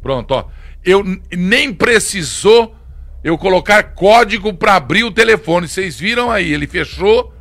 Pronto, 0.00 0.32
ó. 0.32 0.48
Eu 0.82 1.04
nem 1.30 1.72
precisou 1.72 2.74
eu 3.22 3.36
colocar 3.36 3.94
código 3.94 4.54
para 4.54 4.76
abrir 4.76 5.04
o 5.04 5.12
telefone. 5.12 5.68
Vocês 5.68 5.98
viram 6.00 6.30
aí, 6.30 6.52
ele 6.52 6.66
fechou, 6.66 7.34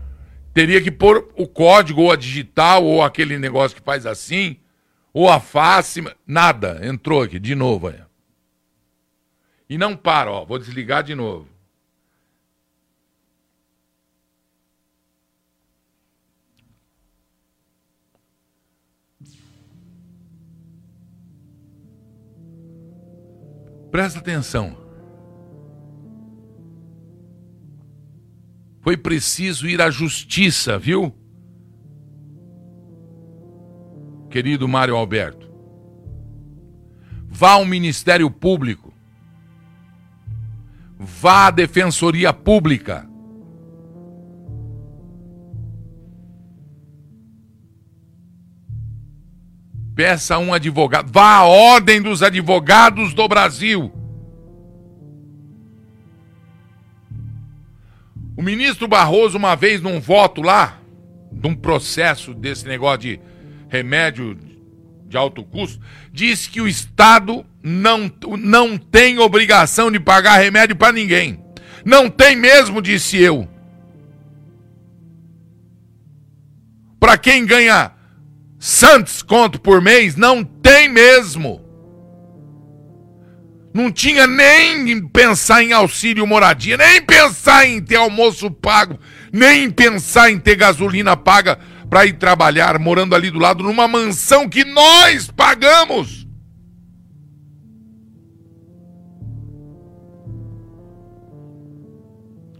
teria 0.53 0.81
que 0.81 0.91
pôr 0.91 1.29
o 1.37 1.47
código, 1.47 2.01
ou 2.01 2.11
a 2.11 2.17
digital, 2.17 2.83
ou 2.83 3.01
aquele 3.01 3.39
negócio 3.39 3.77
que 3.77 3.83
faz 3.83 4.05
assim, 4.05 4.57
ou 5.13 5.29
a 5.29 5.39
face, 5.39 6.01
nada. 6.25 6.79
Entrou 6.85 7.21
aqui, 7.21 7.39
de 7.39 7.55
novo. 7.55 7.93
E 9.69 9.77
não 9.77 9.95
para, 9.95 10.31
ó, 10.31 10.45
vou 10.45 10.57
desligar 10.57 11.03
de 11.03 11.13
novo. 11.13 11.47
Presta 23.91 24.19
atenção. 24.19 24.77
Foi 28.81 28.95
preciso 28.95 29.67
ir 29.67 29.81
à 29.81 29.89
justiça, 29.89 30.77
viu? 30.77 31.18
Querido 34.29 34.67
Mário 34.67 34.95
Alberto. 34.95 35.49
Vá 37.27 37.51
ao 37.51 37.65
Ministério 37.65 38.29
Público. 38.29 38.93
Vá 40.97 41.47
à 41.47 41.51
Defensoria 41.51 42.33
Pública. 42.33 43.07
Peça 49.95 50.37
um 50.37 50.53
advogado. 50.53 51.11
Vá 51.11 51.37
à 51.37 51.45
Ordem 51.45 52.01
dos 52.01 52.23
Advogados 52.23 53.13
do 53.13 53.27
Brasil. 53.27 53.91
O 58.37 58.41
ministro 58.41 58.87
Barroso, 58.87 59.37
uma 59.37 59.55
vez 59.55 59.81
num 59.81 59.99
voto 59.99 60.41
lá, 60.41 60.79
num 61.29 61.53
processo 61.53 62.33
desse 62.33 62.65
negócio 62.65 62.99
de 62.99 63.19
remédio 63.69 64.37
de 65.07 65.17
alto 65.17 65.43
custo, 65.43 65.79
disse 66.11 66.49
que 66.49 66.59
o 66.59 66.67
Estado 66.67 67.45
não, 67.63 68.11
não 68.37 68.77
tem 68.77 69.19
obrigação 69.19 69.91
de 69.91 69.99
pagar 69.99 70.37
remédio 70.37 70.75
para 70.75 70.91
ninguém. 70.91 71.43
Não 71.85 72.09
tem 72.09 72.35
mesmo, 72.35 72.81
disse 72.81 73.17
eu. 73.17 73.47
Para 76.99 77.17
quem 77.17 77.45
ganha 77.45 77.91
santos 78.59 79.23
conto 79.23 79.59
por 79.59 79.81
mês, 79.81 80.15
não 80.15 80.43
tem 80.43 80.89
mesmo. 80.89 81.65
Não 83.73 83.91
tinha 83.91 84.27
nem 84.27 85.07
pensar 85.07 85.63
em 85.63 85.71
auxílio 85.71 86.27
moradia, 86.27 86.75
nem 86.75 87.01
pensar 87.01 87.65
em 87.65 87.81
ter 87.81 87.95
almoço 87.95 88.51
pago, 88.51 88.99
nem 89.31 89.69
pensar 89.69 90.29
em 90.31 90.39
ter 90.39 90.55
gasolina 90.55 91.15
paga 91.15 91.59
para 91.89 92.05
ir 92.05 92.13
trabalhar, 92.13 92.77
morando 92.77 93.15
ali 93.15 93.31
do 93.31 93.39
lado 93.39 93.63
numa 93.63 93.87
mansão 93.87 94.47
que 94.47 94.63
nós 94.63 95.29
pagamos. 95.31 96.27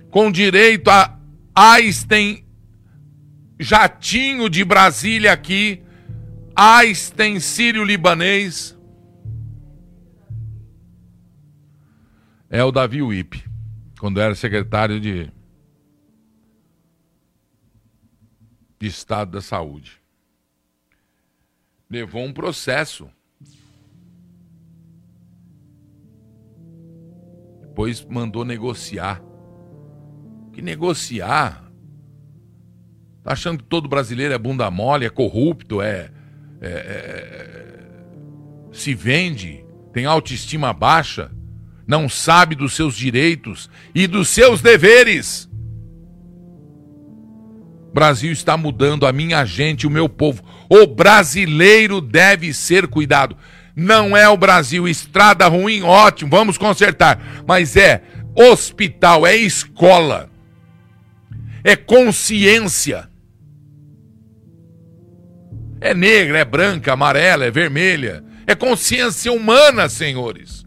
Com 0.09 0.31
direito 0.31 0.89
a 0.89 1.19
Einstein 1.55 2.43
jatinho 3.59 4.49
de 4.49 4.63
Brasília 4.63 5.33
aqui, 5.33 5.83
Einstein 6.55 7.39
sírio-libanês. 7.39 8.77
É 12.49 12.63
o 12.63 12.71
Davi 12.71 13.01
Wip, 13.01 13.43
quando 13.99 14.19
era 14.19 14.33
secretário 14.33 14.99
de, 14.99 15.31
de 18.79 18.87
Estado 18.87 19.31
da 19.31 19.41
Saúde. 19.41 19.99
Levou 21.89 22.23
um 22.23 22.31
processo. 22.31 23.09
Depois 27.61 28.03
mandou 28.05 28.45
negociar. 28.45 29.21
Que 30.53 30.61
negociar? 30.61 31.69
Tá 33.23 33.33
achando 33.33 33.59
que 33.59 33.69
todo 33.69 33.89
brasileiro 33.89 34.33
é 34.33 34.37
bunda 34.37 34.71
mole, 34.71 35.05
é 35.05 35.09
corrupto, 35.09 35.81
é, 35.81 36.09
é, 36.61 36.69
é 36.69 37.69
se 38.71 38.93
vende, 38.93 39.65
tem 39.91 40.05
autoestima 40.05 40.71
baixa, 40.71 41.31
não 41.85 42.07
sabe 42.07 42.55
dos 42.55 42.73
seus 42.73 42.95
direitos 42.95 43.69
e 43.93 44.07
dos 44.07 44.29
seus 44.29 44.61
deveres. 44.61 45.48
Brasil 47.93 48.31
está 48.31 48.55
mudando 48.55 49.05
a 49.05 49.11
minha 49.11 49.43
gente, 49.45 49.87
o 49.87 49.89
meu 49.89 50.07
povo. 50.07 50.43
O 50.69 50.85
brasileiro 50.85 51.99
deve 52.01 52.53
ser 52.53 52.87
cuidado. 52.87 53.35
Não 53.75 54.15
é 54.15 54.27
o 54.27 54.37
Brasil, 54.37 54.87
estrada 54.87 55.47
ruim, 55.47 55.83
ótimo, 55.83 56.29
vamos 56.31 56.57
consertar. 56.57 57.43
Mas 57.47 57.75
é 57.75 58.03
hospital, 58.35 59.25
é 59.25 59.35
escola, 59.35 60.29
é 61.63 61.75
consciência. 61.75 63.09
É 65.81 65.93
negra, 65.93 66.39
é 66.39 66.45
branca, 66.45 66.93
amarela, 66.93 67.45
é 67.45 67.51
vermelha. 67.51 68.23
É 68.45 68.53
consciência 68.53 69.31
humana, 69.31 69.87
senhores. 69.87 70.65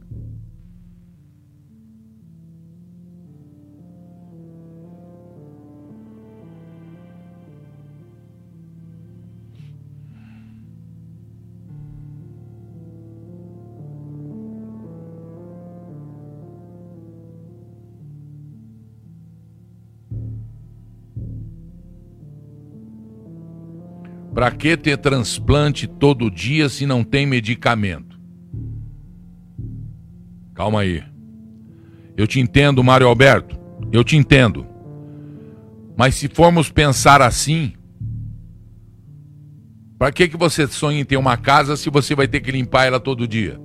Para 24.43 24.51
que 24.51 24.77
ter 24.77 24.99
transplante 24.99 25.87
todo 25.87 26.29
dia 26.29 26.69
se 26.69 26.85
não 26.85 27.05
tem 27.05 27.25
medicamento? 27.25 28.19
Calma 30.53 30.81
aí. 30.81 31.01
Eu 32.17 32.27
te 32.27 32.41
entendo, 32.41 32.83
Mário 32.83 33.07
Alberto. 33.07 33.57
Eu 33.93 34.03
te 34.03 34.17
entendo. 34.17 34.67
Mas 35.97 36.17
se 36.17 36.29
formos 36.29 36.69
pensar 36.69 37.23
assim, 37.23 37.75
para 39.97 40.11
que 40.11 40.29
que 40.29 40.37
você 40.37 40.67
sonha 40.67 40.99
em 40.99 41.05
ter 41.05 41.19
uma 41.19 41.37
casa 41.37 41.77
se 41.77 41.89
você 41.89 42.13
vai 42.13 42.27
ter 42.27 42.41
que 42.41 42.51
limpar 42.51 42.87
ela 42.87 42.99
todo 42.99 43.29
dia? 43.29 43.61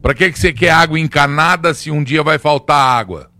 Para 0.00 0.14
que 0.14 0.30
que 0.30 0.38
você 0.38 0.52
quer 0.52 0.70
água 0.70 1.00
encanada 1.00 1.74
se 1.74 1.90
um 1.90 2.04
dia 2.04 2.22
vai 2.22 2.38
faltar 2.38 3.00
água? 3.00 3.33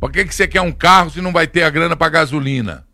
Para 0.00 0.10
que, 0.10 0.24
que 0.24 0.34
você 0.34 0.48
quer 0.48 0.62
um 0.62 0.72
carro 0.72 1.10
se 1.10 1.20
não 1.20 1.30
vai 1.30 1.46
ter 1.46 1.62
a 1.62 1.70
grana 1.70 1.94
para 1.94 2.08
gasolina? 2.08 2.86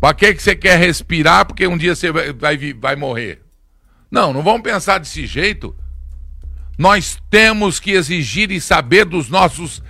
Para 0.00 0.14
que, 0.14 0.34
que 0.34 0.42
você 0.42 0.56
quer 0.56 0.76
respirar 0.76 1.46
porque 1.46 1.64
um 1.66 1.78
dia 1.78 1.94
você 1.94 2.10
vai, 2.10 2.32
vai, 2.32 2.74
vai 2.74 2.96
morrer? 2.96 3.42
Não, 4.10 4.32
não 4.32 4.42
vamos 4.42 4.62
pensar 4.62 4.98
desse 4.98 5.26
jeito. 5.26 5.76
Nós 6.76 7.22
temos 7.30 7.78
que 7.78 7.92
exigir 7.92 8.50
e 8.50 8.60
saber 8.60 9.04
dos 9.04 9.28
nossos 9.28 9.80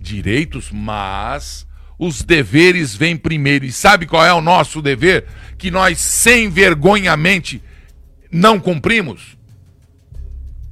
direitos, 0.00 0.72
mas 0.72 1.68
os 1.96 2.24
deveres 2.24 2.96
vêm 2.96 3.16
primeiro. 3.16 3.64
E 3.64 3.70
sabe 3.70 4.06
qual 4.06 4.24
é 4.24 4.32
o 4.32 4.40
nosso 4.40 4.82
dever? 4.82 5.26
Que 5.56 5.70
nós, 5.70 6.00
sem 6.00 6.48
vergonhamente, 6.48 7.62
não 8.28 8.58
cumprimos? 8.58 9.38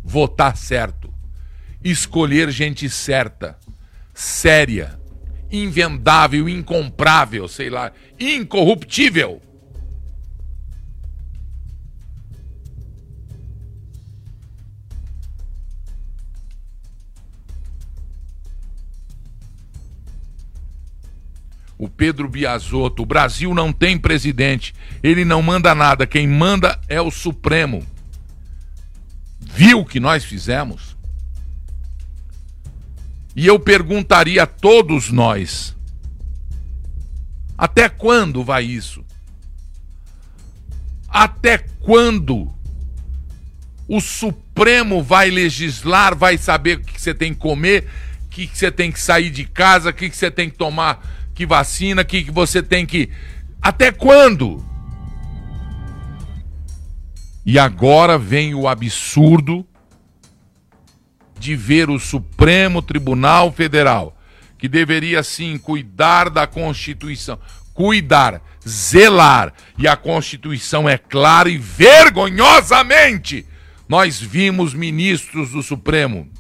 Votar 0.03 0.57
certo. 0.57 1.13
Escolher 1.85 2.51
gente 2.51 2.91
certa 2.91 3.57
séria, 4.21 5.01
invendável, 5.51 6.47
incomprável, 6.47 7.49
sei 7.49 7.71
lá, 7.71 7.91
incorruptível. 8.19 9.41
o 21.79 21.89
Pedro 21.89 22.29
Biasotto. 22.29 23.03
O 23.03 23.07
Brasil 23.07 23.55
não 23.55 23.73
tem 23.73 23.97
presidente, 23.97 24.75
ele 25.03 25.25
não 25.25 25.41
manda 25.41 25.75
nada, 25.75 26.07
quem 26.07 26.29
manda 26.29 26.79
é 26.87 27.01
o 27.01 27.11
Supremo. 27.11 27.83
Viu 29.41 29.81
o 29.81 29.87
que 29.87 29.99
nós 29.99 30.23
fizemos? 30.23 30.90
E 33.35 33.47
eu 33.47 33.59
perguntaria 33.59 34.43
a 34.43 34.47
todos 34.47 35.11
nós: 35.11 35.77
até 37.57 37.89
quando 37.89 38.43
vai 38.43 38.65
isso? 38.65 39.05
Até 41.09 41.59
quando 41.59 42.53
o 43.89 44.01
Supremo 44.01 45.03
vai 45.03 45.31
legislar, 45.31 46.17
vai 46.17 46.39
saber 46.39 46.79
o 46.79 46.81
que 46.81 47.01
você 47.01 47.13
tem 47.13 47.35
que 47.35 47.41
comer, 47.41 47.89
o 48.27 48.29
que 48.29 48.47
você 48.47 48.71
tem 48.71 48.93
que 48.93 49.01
sair 49.01 49.31
de 49.31 49.45
casa, 49.45 49.91
o 49.91 49.93
que 49.93 50.09
você 50.09 50.31
tem 50.31 50.49
que 50.49 50.57
tomar, 50.57 51.05
que 51.35 51.45
vacina, 51.45 52.03
o 52.03 52.05
que 52.05 52.31
você 52.31 52.63
tem 52.63 52.87
que. 52.87 53.11
Até 53.61 53.91
quando? 53.91 54.65
E 57.45 57.59
agora 57.59 58.17
vem 58.17 58.55
o 58.55 58.69
absurdo 58.69 59.67
de 61.41 61.57
ver 61.57 61.89
o 61.89 61.99
Supremo 61.99 62.83
Tribunal 62.83 63.51
Federal, 63.51 64.17
que 64.59 64.69
deveria 64.69 65.23
sim 65.23 65.57
cuidar 65.59 66.29
da 66.29 66.47
Constituição, 66.47 67.41
cuidar, 67.73 68.43
zelar, 68.69 69.53
e 69.79 69.89
a 69.89 69.97
Constituição 69.97 70.87
é 70.87 70.99
clara 70.99 71.49
e 71.49 71.57
vergonhosamente 71.57 73.47
nós 73.89 74.21
vimos 74.21 74.75
ministros 74.75 75.51
do 75.51 75.63
Supremo 75.63 76.31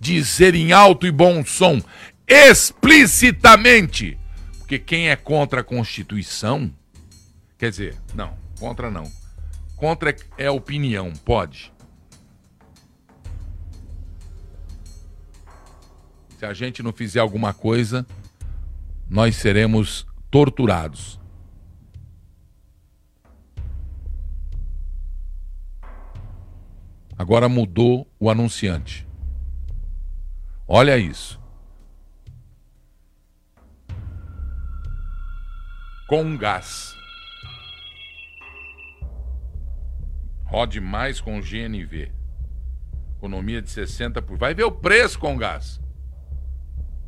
dizer 0.00 0.56
em 0.56 0.72
alto 0.72 1.06
e 1.06 1.12
bom 1.12 1.44
som, 1.44 1.80
explicitamente, 2.26 4.18
porque 4.58 4.76
quem 4.76 5.10
é 5.10 5.14
contra 5.14 5.60
a 5.60 5.64
Constituição, 5.64 6.72
quer 7.56 7.70
dizer, 7.70 7.94
não, 8.12 8.36
contra 8.58 8.90
não. 8.90 9.04
Contra 9.76 10.14
é 10.36 10.50
opinião, 10.50 11.12
pode. 11.24 11.71
Se 16.42 16.46
a 16.46 16.52
gente 16.52 16.82
não 16.82 16.92
fizer 16.92 17.20
alguma 17.20 17.54
coisa, 17.54 18.04
nós 19.08 19.36
seremos 19.36 20.04
torturados. 20.28 21.20
Agora 27.16 27.48
mudou 27.48 28.10
o 28.18 28.28
anunciante. 28.28 29.06
Olha 30.66 30.98
isso. 30.98 31.40
Com 36.08 36.36
gás. 36.36 36.96
Rode 40.46 40.80
mais 40.80 41.20
com 41.20 41.40
GNV. 41.40 42.10
Economia 43.18 43.62
de 43.62 43.70
60 43.70 44.20
por. 44.22 44.36
Vai 44.36 44.54
ver 44.54 44.64
o 44.64 44.72
preço 44.72 45.20
com 45.20 45.36
gás. 45.36 45.80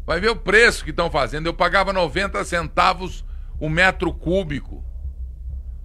Vai 0.06 0.20
ver 0.20 0.30
o 0.30 0.36
preço 0.36 0.84
que 0.84 0.90
estão 0.90 1.10
fazendo. 1.10 1.46
Eu 1.46 1.54
pagava 1.54 1.92
90 1.92 2.44
centavos 2.44 3.24
o 3.58 3.68
metro 3.68 4.12
cúbico. 4.12 4.84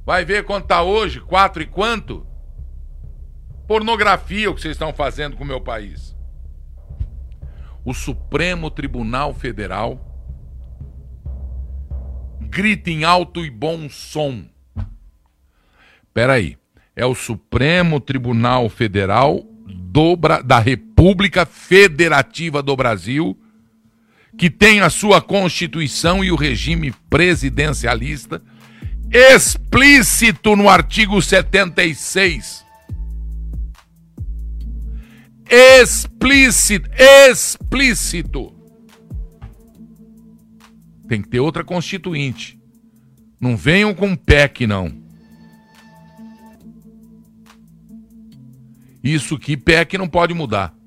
Vai 0.06 0.26
ver 0.26 0.44
quanto 0.44 0.64
está 0.64 0.82
hoje, 0.82 1.22
quatro 1.22 1.62
e 1.62 1.66
quanto? 1.66 2.26
Pornografia 3.68 4.50
o 4.50 4.56
que 4.56 4.62
vocês 4.62 4.74
estão 4.74 4.92
fazendo 4.92 5.38
com 5.38 5.44
o 5.44 5.48
meu 5.48 5.62
país. 5.62 6.16
O 7.86 7.94
Supremo 7.94 8.70
Tribunal 8.70 9.34
Federal 9.34 10.06
grita 12.42 12.90
em 12.90 13.04
alto 13.04 13.46
e 13.46 13.50
bom 13.50 13.88
som. 13.88 14.44
Peraí, 16.14 16.58
é 16.96 17.06
o 17.06 17.14
Supremo 17.14 18.00
Tribunal 18.00 18.68
Federal 18.68 19.42
do, 19.68 20.16
da 20.44 20.60
República 20.60 21.46
Federativa 21.46 22.64
do 22.64 22.76
Brasil 22.76 23.40
que 24.40 24.50
tem 24.50 24.80
a 24.80 24.90
sua 24.90 25.22
Constituição 25.22 26.24
e 26.24 26.32
o 26.32 26.36
regime 26.38 26.94
presidencialista 27.10 28.42
explícito 29.12 30.56
no 30.56 30.70
artigo 30.70 31.22
76. 31.22 32.66
Explícito, 35.50 36.90
explícito. 36.98 38.56
Tem 41.10 41.22
que 41.22 41.28
ter 41.28 41.42
outra 41.42 41.66
constituinte. 41.66 42.58
Não 43.42 43.58
venham 43.58 43.94
com 43.94 44.16
PEC, 44.16 44.66
não. 44.66 45.04
Isso 49.04 49.38
que 49.38 49.58
PEC 49.58 49.98
não 49.98 50.08
pode 50.08 50.34
mudar. 50.34 50.79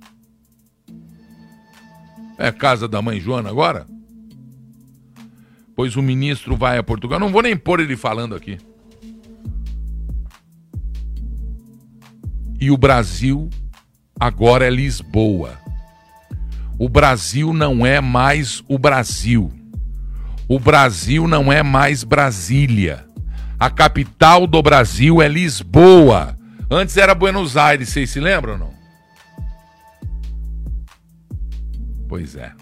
É 2.38 2.51
casa 2.51 2.88
da 2.88 3.01
mãe 3.01 3.21
Joana 3.21 3.49
agora? 3.49 3.87
Pois 5.75 5.97
o 5.97 6.03
ministro 6.03 6.57
vai 6.57 6.79
a 6.79 6.83
Portugal. 6.83 7.18
Não 7.18 7.31
vou 7.31 7.42
nem 7.42 7.57
pôr 7.57 7.81
ele 7.81 7.97
falando 7.97 8.35
aqui. 8.35 8.59
E 12.61 12.71
o 12.71 12.77
Brasil 12.77 13.51
agora 14.18 14.66
é 14.66 14.71
Lisboa. 14.71 15.59
O 16.79 16.88
Brasil 16.88 17.53
não 17.53 17.85
é 17.85 18.01
mais 18.01 18.62
o 18.68 18.79
Brasil. 18.79 19.53
O 20.49 20.59
Brasil 20.59 21.27
não 21.27 21.53
é 21.53 21.62
mais 21.62 22.05
Brasília. 22.05 23.07
A 23.59 23.71
capital 23.71 24.47
do 24.47 24.62
Brasil 24.62 25.23
é 25.23 25.29
Lisboa. 25.29 26.37
Antes 26.71 26.97
era 26.97 27.14
Buenos 27.14 27.57
Aires, 27.57 27.88
vocês 27.88 28.11
se 28.11 28.21
lembram 28.21 28.55
ou 28.55 28.59
não? 28.59 28.72
Pois 32.12 32.37
é. 32.37 32.55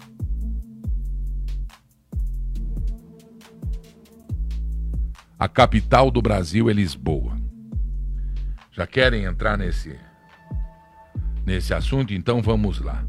A 5.37 5.49
capital 5.49 6.09
do 6.09 6.21
Brasil 6.21 6.69
é 6.69 6.73
Lisboa. 6.73 7.35
Já 8.71 8.87
querem 8.87 9.25
entrar 9.25 9.57
nesse 9.57 9.99
nesse 11.45 11.73
assunto? 11.73 12.13
Então 12.13 12.41
vamos 12.41 12.79
lá. 12.79 13.05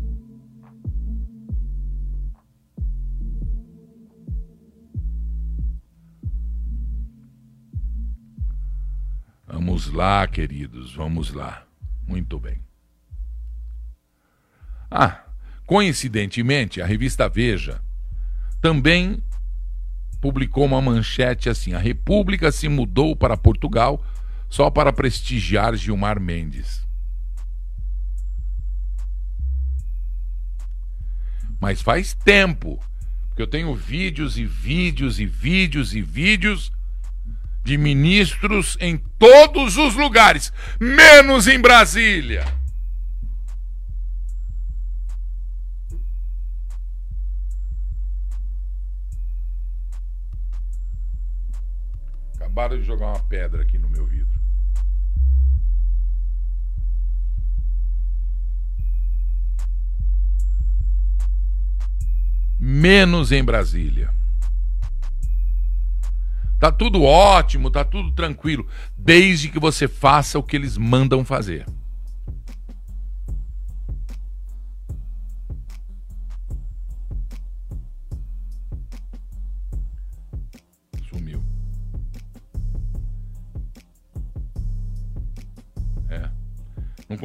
Vamos 9.46 9.92
lá, 9.92 10.26
queridos, 10.26 10.92
vamos 10.92 11.33
lá. 11.33 11.64
Muito 12.05 12.40
bem. 12.40 12.61
Ah, 14.90 15.32
Coincidentemente, 15.72 16.82
a 16.82 16.87
revista 16.87 17.30
Veja 17.30 17.80
também 18.61 19.22
publicou 20.20 20.66
uma 20.66 20.82
manchete 20.82 21.48
assim: 21.48 21.72
a 21.72 21.78
República 21.78 22.52
se 22.52 22.68
mudou 22.68 23.16
para 23.16 23.38
Portugal 23.38 24.04
só 24.50 24.68
para 24.68 24.92
prestigiar 24.92 25.74
Gilmar 25.74 26.20
Mendes. 26.20 26.87
Mas 31.58 31.80
faz 31.80 32.12
tempo, 32.12 32.78
porque 33.30 33.40
eu 33.40 33.46
tenho 33.46 33.74
vídeos 33.74 34.37
e 34.37 34.44
vídeos 34.44 35.18
e 35.18 35.24
vídeos 35.24 35.94
e 35.94 36.02
vídeos 36.02 36.70
de 37.64 37.78
ministros 37.78 38.76
em 38.78 38.98
todos 39.18 39.78
os 39.78 39.94
lugares, 39.94 40.52
menos 40.78 41.48
em 41.48 41.58
Brasília. 41.58 42.44
Acabaram 52.62 52.79
de 52.79 52.87
jogar 52.87 53.09
uma 53.09 53.18
pedra 53.18 53.62
aqui 53.62 53.77
no 53.77 53.88
meu 53.88 54.07
vidro. 54.07 54.38
Menos 62.61 63.33
em 63.33 63.42
Brasília. 63.42 64.14
Tá 66.61 66.70
tudo 66.70 67.03
ótimo, 67.03 67.68
tá 67.68 67.85
tudo 67.85 68.12
tranquilo, 68.12 68.68
desde 68.96 69.48
que 69.48 69.59
você 69.59 69.88
faça 69.88 70.38
o 70.38 70.42
que 70.42 70.55
eles 70.55 70.79
mandam 70.79 71.25
fazer. 71.25 71.66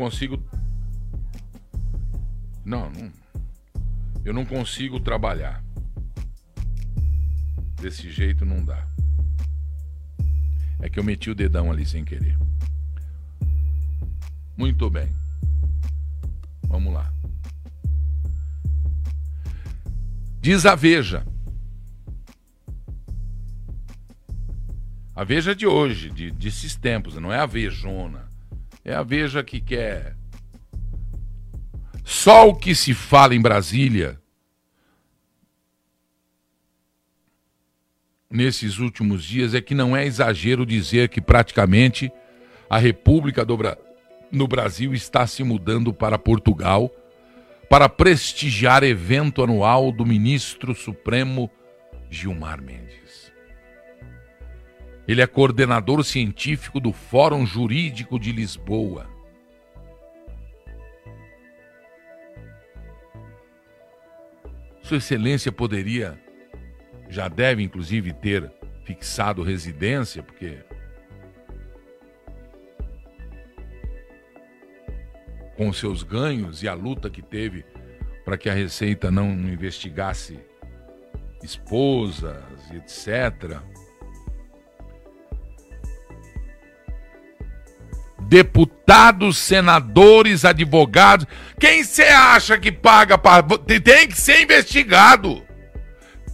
Consigo. 0.08 0.41
Não, 2.63 2.89
não. 2.89 3.12
Eu 4.24 4.34
não 4.34 4.46
consigo 4.46 5.00
trabalhar. 5.00 5.63
Desse 7.82 8.10
jeito 8.10 8.46
não 8.46 8.63
dá. 8.63 8.88
É 10.80 10.89
que 10.89 11.00
eu 11.00 11.04
meti 11.04 11.30
o 11.30 11.36
dedão 11.36 11.72
ali 11.72 11.86
sem 11.86 12.06
querer. 12.06 12.38
Muito 14.56 14.89
bem. 14.89 15.13
Vamos 16.63 16.93
lá. 16.93 17.13
Diz 20.41 20.65
a 20.65 20.76
Veja. 20.76 21.26
A 25.15 25.24
Veja 25.24 25.56
de 25.56 25.67
hoje, 25.67 26.10
de, 26.10 26.32
desses 26.32 26.76
tempos, 26.76 27.15
não 27.15 27.32
é 27.32 27.39
a 27.39 27.46
Vejona. 27.46 28.27
É 28.88 28.95
a 28.95 29.04
Veja 29.04 29.43
que 29.43 29.60
quer. 29.60 30.15
Só 32.06 32.47
o 32.47 32.56
que 32.56 32.73
se 32.73 32.93
fala 32.93 33.36
em 33.36 33.41
Brasília 33.41 34.17
nesses 38.30 38.80
últimos 38.80 39.26
dias 39.26 39.54
é 39.54 39.60
que 39.60 39.76
não 39.76 39.95
é 39.95 40.06
exagero 40.06 40.65
dizer 40.65 41.10
que 41.10 41.19
praticamente 41.19 42.10
a 42.69 42.78
República 42.78 43.43
do 43.43 43.58
Bra... 43.58 43.78
no 44.32 44.47
Brasil 44.47 44.93
está 44.93 45.28
se 45.28 45.43
mudando 45.43 45.93
para 45.93 46.17
Portugal 46.17 46.89
para 47.69 47.89
prestigiar 47.89 48.84
evento 48.84 49.44
anual 49.44 49.92
do 49.92 50.06
ministro 50.06 50.73
Supremo 50.73 51.52
Gilmar 52.10 52.62
Mendes. 52.62 53.06
Ele 55.08 55.21
é 55.21 55.27
coordenador 55.27 56.03
científico 56.03 56.79
do 56.79 56.91
Fórum 56.91 57.45
Jurídico 57.45 58.19
de 58.19 58.31
Lisboa. 58.31 59.10
Sua 64.81 64.97
Excelência 64.97 65.51
poderia, 65.51 66.21
já 67.10 67.27
deve 67.27 67.63
inclusive 67.63 68.13
ter 68.13 68.51
fixado 68.83 69.43
residência, 69.43 70.21
porque 70.21 70.60
com 75.58 75.73
seus 75.73 76.03
ganhos 76.03 76.62
e 76.63 76.67
a 76.67 76.73
luta 76.73 77.10
que 77.10 77.21
teve 77.21 77.65
para 78.23 78.37
que 78.37 78.49
a 78.49 78.53
Receita 78.53 79.10
não 79.10 79.31
investigasse 79.31 80.39
esposas, 81.43 82.43
etc. 82.71 83.60
deputados, 88.22 89.38
senadores, 89.38 90.46
advogados. 90.46 91.26
Quem 91.60 91.84
você 91.84 92.04
acha 92.04 92.58
que 92.58 92.72
paga 92.72 93.18
para. 93.18 93.44
Tem 93.58 94.08
que 94.08 94.20
ser 94.20 94.42
investigado. 94.42 95.44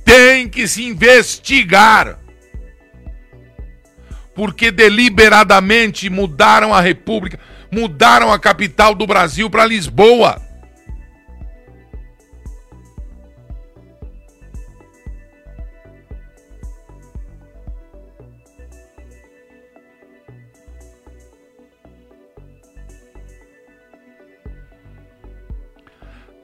Tem 0.04 0.50
que 0.50 0.68
se 0.68 0.84
investigar. 0.84 2.20
Porque 4.36 4.72
deliberadamente 4.72 6.10
mudaram 6.10 6.74
a 6.74 6.82
República, 6.82 7.40
mudaram 7.72 8.32
a 8.32 8.40
capital 8.40 8.96
do 8.96 9.06
Brasil 9.06 9.50
para 9.50 9.66
Lisboa. 9.66 10.43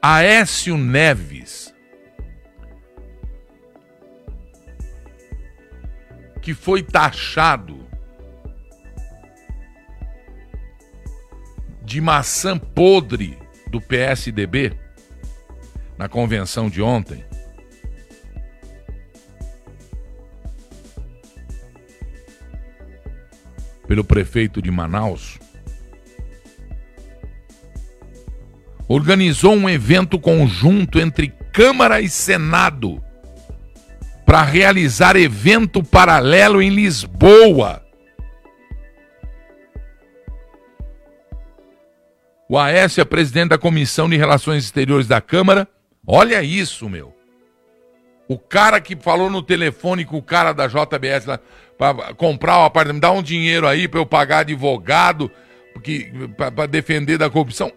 Aécio 0.01 0.77
Neves, 0.77 1.75
que 6.41 6.53
foi 6.53 6.81
taxado 6.81 7.85
de 11.83 11.99
maçã 11.99 12.57
podre 12.57 13.37
do 13.67 13.81
PSDB 13.81 14.71
na 15.97 16.07
convenção 16.07 16.69
de 16.69 16.81
ontem. 16.81 17.25
Pelo 23.85 24.05
prefeito 24.05 24.61
de 24.61 24.71
Manaus. 24.71 25.37
Organizou 28.89 29.53
um 29.53 29.69
evento 29.69 30.19
conjunto 30.19 30.99
entre 30.99 31.33
Câmara 31.53 32.01
e 32.01 32.09
Senado 32.09 33.01
para 34.25 34.41
realizar 34.41 35.15
evento 35.15 35.81
paralelo 35.81 36.61
em 36.61 36.69
Lisboa 36.69 37.81
O 42.51 42.57
Aécio 42.57 42.99
é 42.99 43.05
presidente 43.05 43.49
da 43.49 43.59
Comissão 43.59 44.09
de 44.09 44.17
Relações 44.17 44.63
Exteriores 44.63 45.05
da 45.05 45.21
Câmara. 45.21 45.67
Olha 46.05 46.41
isso, 46.41 46.89
meu. 46.89 47.15
O 48.27 48.39
cara 48.39 48.81
que 48.81 48.95
falou 48.95 49.29
no 49.29 49.43
telefone 49.43 50.03
com 50.03 50.17
o 50.17 50.23
cara 50.23 50.51
da 50.51 50.65
JBS 50.65 51.27
lá 51.27 51.39
para 51.77 52.11
comprar 52.15 52.57
o 52.57 52.65
apartamento, 52.65 53.03
dá 53.03 53.11
um 53.11 53.21
dinheiro 53.21 53.67
aí 53.67 53.87
para 53.87 53.99
eu 53.99 54.05
pagar 54.05 54.39
advogado 54.39 55.29
para 56.35 56.65
defender 56.65 57.19
da 57.19 57.29
corrupção. 57.29 57.71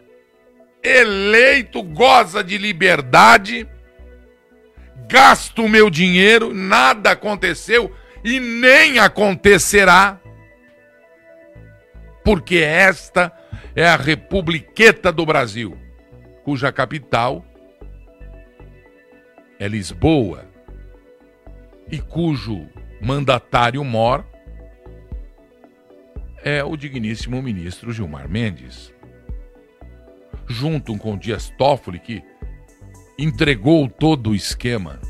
Eleito, 0.82 1.82
goza 1.82 2.42
de 2.42 2.58
liberdade, 2.58 3.68
gasto 5.08 5.64
o 5.64 5.68
meu 5.68 5.88
dinheiro, 5.88 6.52
nada 6.52 7.12
aconteceu 7.12 7.94
e 8.24 8.40
nem 8.40 8.98
acontecerá. 8.98 10.20
Porque 12.24 12.56
esta 12.56 13.32
é 13.74 13.86
a 13.86 13.96
Republiqueta 13.96 15.12
do 15.12 15.24
Brasil, 15.24 15.78
cuja 16.44 16.72
capital 16.72 17.44
é 19.58 19.68
Lisboa 19.68 20.44
e 21.90 22.00
cujo 22.00 22.68
mandatário 23.00 23.84
mor 23.84 24.26
é 26.42 26.64
o 26.64 26.76
digníssimo 26.76 27.40
ministro 27.40 27.92
Gilmar 27.92 28.28
Mendes. 28.28 28.91
Junto 30.48 30.96
com 30.98 31.16
Dias 31.16 31.52
Toffoli, 31.56 31.98
que 31.98 32.22
entregou 33.18 33.88
todo 33.88 34.30
o 34.30 34.34
esquema 34.34 35.00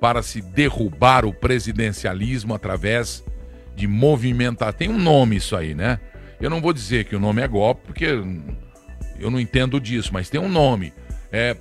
para 0.00 0.22
se 0.22 0.40
derrubar 0.40 1.24
o 1.24 1.32
presidencialismo 1.32 2.54
através 2.54 3.24
de 3.74 3.86
movimentar. 3.86 4.72
Tem 4.72 4.88
um 4.88 4.98
nome 4.98 5.36
isso 5.36 5.56
aí, 5.56 5.74
né? 5.74 5.98
Eu 6.40 6.50
não 6.50 6.60
vou 6.60 6.72
dizer 6.72 7.04
que 7.04 7.16
o 7.16 7.20
nome 7.20 7.42
é 7.42 7.48
golpe, 7.48 7.82
porque 7.86 8.06
eu 9.18 9.30
não 9.30 9.40
entendo 9.40 9.80
disso, 9.80 10.10
mas 10.12 10.30
tem 10.30 10.40
um 10.40 10.48
nome. 10.48 10.92
É 11.32 11.56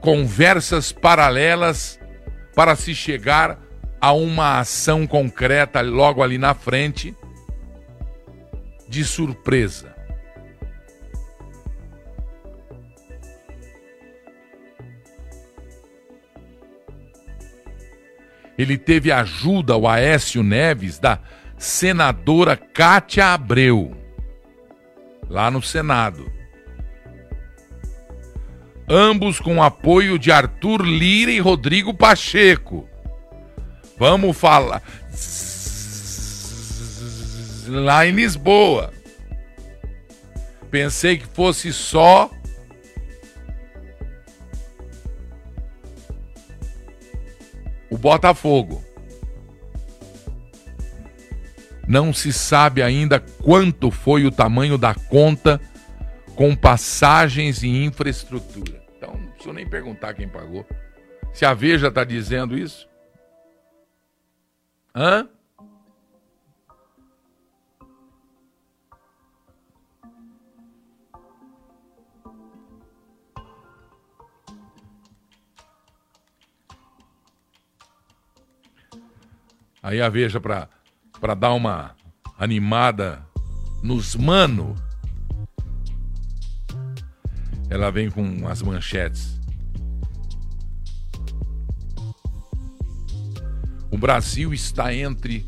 conversas 0.00 0.92
paralelas 0.92 2.00
para 2.54 2.74
se 2.74 2.94
chegar 2.94 3.58
a 4.00 4.12
uma 4.12 4.60
ação 4.60 5.06
concreta 5.06 5.80
logo 5.80 6.22
ali 6.22 6.38
na 6.38 6.54
frente 6.54 7.14
de 8.90 9.04
surpresa. 9.04 10.00
ele 18.62 18.76
teve 18.76 19.10
ajuda, 19.10 19.76
o 19.76 19.88
Aécio 19.88 20.42
Neves, 20.42 20.98
da 20.98 21.18
senadora 21.56 22.56
Cátia 22.56 23.32
Abreu, 23.32 23.96
lá 25.28 25.50
no 25.50 25.62
Senado. 25.62 26.30
Ambos 28.86 29.40
com 29.40 29.62
apoio 29.62 30.18
de 30.18 30.30
Arthur 30.30 30.82
Lira 30.82 31.30
e 31.30 31.38
Rodrigo 31.38 31.94
Pacheco. 31.94 32.88
Vamos 33.96 34.36
falar. 34.36 34.82
Lá 37.70 38.04
em 38.04 38.10
Lisboa. 38.10 38.92
Pensei 40.70 41.18
que 41.18 41.26
fosse 41.26 41.72
só 41.72 42.28
o 47.88 47.96
Botafogo. 47.96 48.84
Não 51.86 52.12
se 52.12 52.32
sabe 52.32 52.82
ainda 52.82 53.20
quanto 53.20 53.90
foi 53.90 54.24
o 54.24 54.32
tamanho 54.32 54.76
da 54.76 54.94
conta 54.94 55.60
com 56.34 56.56
passagens 56.56 57.62
e 57.62 57.68
infraestrutura. 57.68 58.82
Então, 58.96 59.14
não 59.14 59.28
preciso 59.28 59.52
nem 59.52 59.68
perguntar 59.68 60.14
quem 60.14 60.28
pagou. 60.28 60.66
Se 61.32 61.44
a 61.44 61.54
Veja 61.54 61.88
está 61.88 62.02
dizendo 62.02 62.58
isso. 62.58 62.88
Hã? 64.94 65.28
Aí 79.82 80.00
a 80.00 80.08
Veja 80.08 80.38
para 80.40 81.34
dar 81.34 81.54
uma 81.54 81.96
animada 82.38 83.24
nos 83.82 84.14
mano. 84.14 84.74
Ela 87.70 87.90
vem 87.90 88.10
com 88.10 88.46
as 88.46 88.60
manchetes. 88.62 89.40
O 93.90 93.96
Brasil 93.96 94.52
está 94.52 94.94
entre 94.94 95.46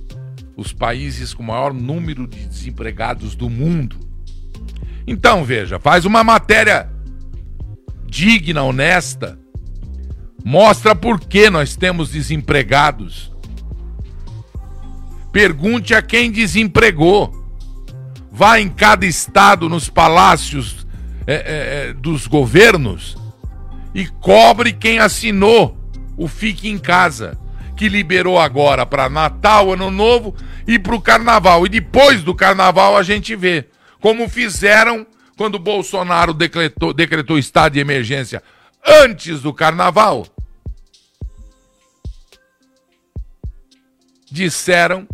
os 0.56 0.72
países 0.72 1.34
com 1.34 1.42
maior 1.42 1.72
número 1.72 2.26
de 2.26 2.46
desempregados 2.46 3.34
do 3.34 3.50
mundo. 3.50 3.98
Então, 5.06 5.44
veja, 5.44 5.78
faz 5.78 6.04
uma 6.04 6.24
matéria 6.24 6.88
digna, 8.06 8.62
honesta, 8.62 9.38
mostra 10.44 10.94
por 10.94 11.20
que 11.20 11.50
nós 11.50 11.76
temos 11.76 12.10
desempregados 12.10 13.31
Pergunte 15.32 15.94
a 15.94 16.02
quem 16.02 16.30
desempregou. 16.30 17.32
Vá 18.30 18.60
em 18.60 18.68
cada 18.68 19.06
estado, 19.06 19.68
nos 19.68 19.88
palácios 19.88 20.86
é, 21.26 21.34
é, 21.34 21.40
é, 21.90 21.92
dos 21.92 22.26
governos 22.26 23.16
e 23.94 24.06
cobre 24.06 24.72
quem 24.72 24.98
assinou 24.98 25.76
o 26.16 26.26
Fique 26.26 26.68
em 26.68 26.78
Casa, 26.78 27.38
que 27.76 27.88
liberou 27.88 28.38
agora 28.38 28.86
para 28.86 29.08
Natal, 29.08 29.72
Ano 29.72 29.90
Novo 29.90 30.34
e 30.66 30.78
para 30.78 30.94
o 30.94 31.00
Carnaval. 31.00 31.66
E 31.66 31.68
depois 31.68 32.22
do 32.22 32.34
Carnaval 32.34 32.96
a 32.96 33.02
gente 33.02 33.36
vê 33.36 33.66
como 34.00 34.28
fizeram 34.28 35.06
quando 35.36 35.58
Bolsonaro 35.58 36.34
decretou, 36.34 36.92
decretou 36.92 37.38
estado 37.38 37.74
de 37.74 37.80
emergência 37.80 38.42
antes 38.84 39.40
do 39.40 39.52
Carnaval. 39.52 40.26
Disseram 44.30 45.06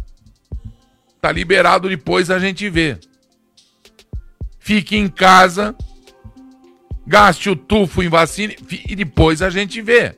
Tá 1.20 1.32
liberado, 1.32 1.88
depois 1.88 2.30
a 2.30 2.38
gente 2.38 2.68
vê. 2.68 2.98
Fique 4.58 4.96
em 4.96 5.08
casa, 5.08 5.74
gaste 7.06 7.50
o 7.50 7.56
tufo 7.56 8.02
em 8.02 8.08
vacina 8.08 8.54
e 8.86 8.94
depois 8.94 9.42
a 9.42 9.50
gente 9.50 9.80
vê. 9.80 10.14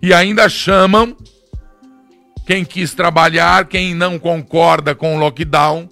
E 0.00 0.12
ainda 0.12 0.48
chamam 0.48 1.16
quem 2.46 2.64
quis 2.64 2.94
trabalhar, 2.94 3.66
quem 3.66 3.94
não 3.94 4.18
concorda 4.18 4.94
com 4.94 5.16
o 5.16 5.18
lockdown, 5.18 5.88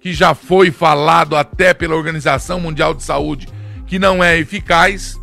que 0.00 0.12
já 0.12 0.34
foi 0.34 0.70
falado 0.70 1.36
até 1.36 1.74
pela 1.74 1.94
Organização 1.94 2.58
Mundial 2.58 2.94
de 2.94 3.02
Saúde 3.02 3.46
que 3.90 3.98
não 3.98 4.22
é 4.22 4.38
eficaz, 4.38 5.19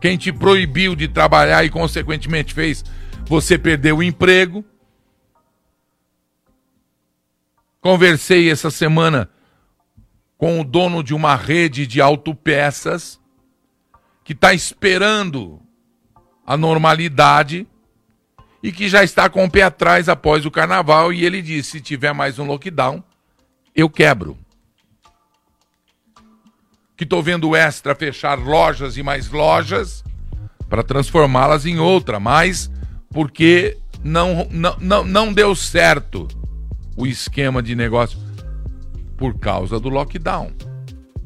quem 0.00 0.16
te 0.16 0.32
proibiu 0.32 0.96
de 0.96 1.06
trabalhar 1.06 1.64
e, 1.64 1.70
consequentemente, 1.70 2.54
fez 2.54 2.84
você 3.26 3.58
perder 3.58 3.92
o 3.92 4.02
emprego. 4.02 4.64
Conversei 7.80 8.50
essa 8.50 8.70
semana 8.70 9.30
com 10.36 10.60
o 10.60 10.64
dono 10.64 11.02
de 11.02 11.14
uma 11.14 11.36
rede 11.36 11.86
de 11.86 12.00
autopeças 12.00 13.20
que 14.24 14.32
está 14.32 14.54
esperando 14.54 15.60
a 16.46 16.56
normalidade 16.56 17.66
e 18.62 18.72
que 18.72 18.88
já 18.88 19.04
está 19.04 19.28
com 19.28 19.44
o 19.44 19.50
pé 19.50 19.62
atrás 19.62 20.08
após 20.08 20.44
o 20.44 20.50
carnaval. 20.50 21.12
E 21.12 21.24
ele 21.24 21.42
disse: 21.42 21.72
se 21.72 21.80
tiver 21.80 22.12
mais 22.12 22.38
um 22.38 22.46
lockdown, 22.46 23.02
eu 23.74 23.88
quebro. 23.88 24.38
Que 27.00 27.04
estou 27.04 27.22
vendo 27.22 27.56
Extra 27.56 27.94
fechar 27.94 28.38
lojas 28.38 28.98
e 28.98 29.02
mais 29.02 29.30
lojas 29.30 30.04
para 30.68 30.82
transformá-las 30.82 31.64
em 31.64 31.78
outra, 31.78 32.20
mas 32.20 32.70
porque 33.08 33.78
não, 34.04 34.46
não, 34.50 34.76
não, 34.78 35.02
não 35.02 35.32
deu 35.32 35.54
certo 35.54 36.28
o 36.94 37.06
esquema 37.06 37.62
de 37.62 37.74
negócio 37.74 38.18
por 39.16 39.38
causa 39.38 39.80
do 39.80 39.88
lockdown. 39.88 40.52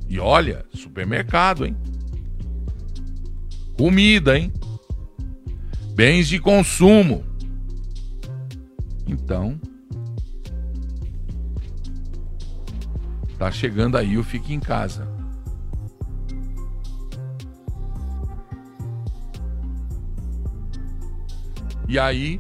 E 0.09 0.21
olha, 0.21 0.65
supermercado, 0.73 1.67
hein? 1.67 1.77
Comida, 3.77 4.39
hein? 4.39 4.53
Bens 5.93 6.29
de 6.29 6.39
consumo. 6.39 7.25
Então, 9.09 9.61
tá 13.37 13.51
chegando 13.51 13.97
aí 13.97 14.17
o 14.17 14.23
Fique 14.23 14.55
em 14.55 14.61
Casa. 14.61 15.14
E 21.89 21.99
aí, 21.99 22.39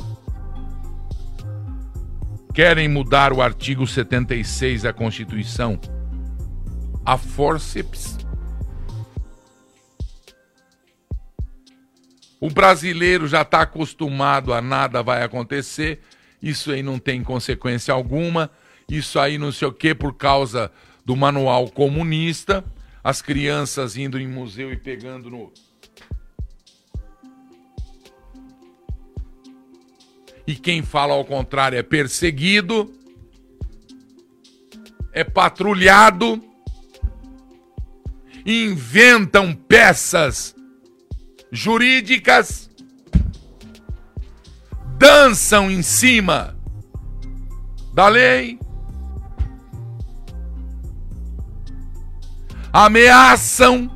querem 2.54 2.88
mudar 2.88 3.32
o 3.32 3.42
artigo 3.42 3.86
76 3.86 4.82
da 4.82 4.92
Constituição 4.92 5.78
a 7.04 7.18
forceps. 7.18 8.16
O 12.40 12.50
brasileiro 12.50 13.26
já 13.26 13.42
está 13.42 13.62
acostumado 13.62 14.52
a 14.52 14.60
nada 14.60 15.02
vai 15.02 15.22
acontecer, 15.22 16.00
isso 16.42 16.70
aí 16.70 16.82
não 16.82 16.98
tem 16.98 17.22
consequência 17.22 17.92
alguma, 17.92 18.50
isso 18.88 19.18
aí 19.18 19.38
não 19.38 19.50
sei 19.50 19.68
o 19.68 19.72
que 19.72 19.94
por 19.94 20.14
causa 20.14 20.70
do 21.04 21.16
manual 21.16 21.70
comunista, 21.70 22.64
as 23.02 23.20
crianças 23.20 23.96
indo 23.96 24.18
em 24.18 24.28
museu 24.28 24.72
e 24.72 24.76
pegando 24.76 25.30
no. 25.30 25.52
E 30.46 30.54
quem 30.54 30.82
fala 30.82 31.14
ao 31.14 31.24
contrário 31.24 31.78
é 31.78 31.82
perseguido, 31.82 32.92
é 35.12 35.24
patrulhado 35.24 36.42
inventam 38.44 39.54
peças 39.54 40.54
jurídicas, 41.50 42.70
dançam 44.98 45.70
em 45.70 45.82
cima 45.82 46.56
da 47.92 48.08
lei, 48.08 48.58
ameaçam, 52.72 53.90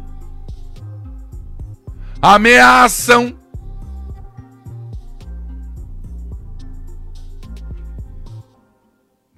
ameaçam. 2.22 3.37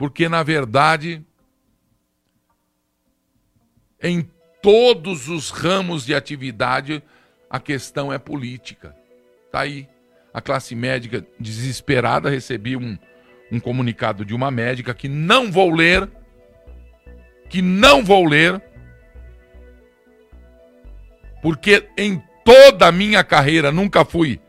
Porque, 0.00 0.30
na 0.30 0.42
verdade, 0.42 1.22
em 4.02 4.26
todos 4.62 5.28
os 5.28 5.50
ramos 5.50 6.06
de 6.06 6.14
atividade, 6.14 7.02
a 7.50 7.60
questão 7.60 8.10
é 8.10 8.18
política. 8.18 8.96
Está 9.44 9.60
aí. 9.60 9.86
A 10.32 10.40
classe 10.40 10.74
médica 10.74 11.26
desesperada 11.38 12.30
recebi 12.30 12.78
um, 12.78 12.96
um 13.52 13.60
comunicado 13.60 14.24
de 14.24 14.34
uma 14.34 14.50
médica 14.50 14.94
que 14.94 15.06
não 15.06 15.52
vou 15.52 15.70
ler, 15.70 16.10
que 17.50 17.60
não 17.60 18.02
vou 18.02 18.24
ler, 18.24 18.58
porque 21.42 21.86
em 21.98 22.22
toda 22.42 22.86
a 22.86 22.92
minha 22.92 23.22
carreira 23.22 23.70
nunca 23.70 24.02
fui 24.02 24.40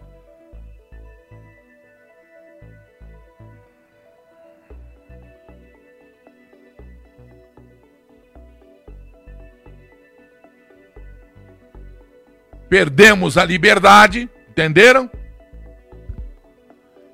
Perdemos 12.71 13.37
a 13.37 13.43
liberdade, 13.43 14.29
entenderam? 14.49 15.11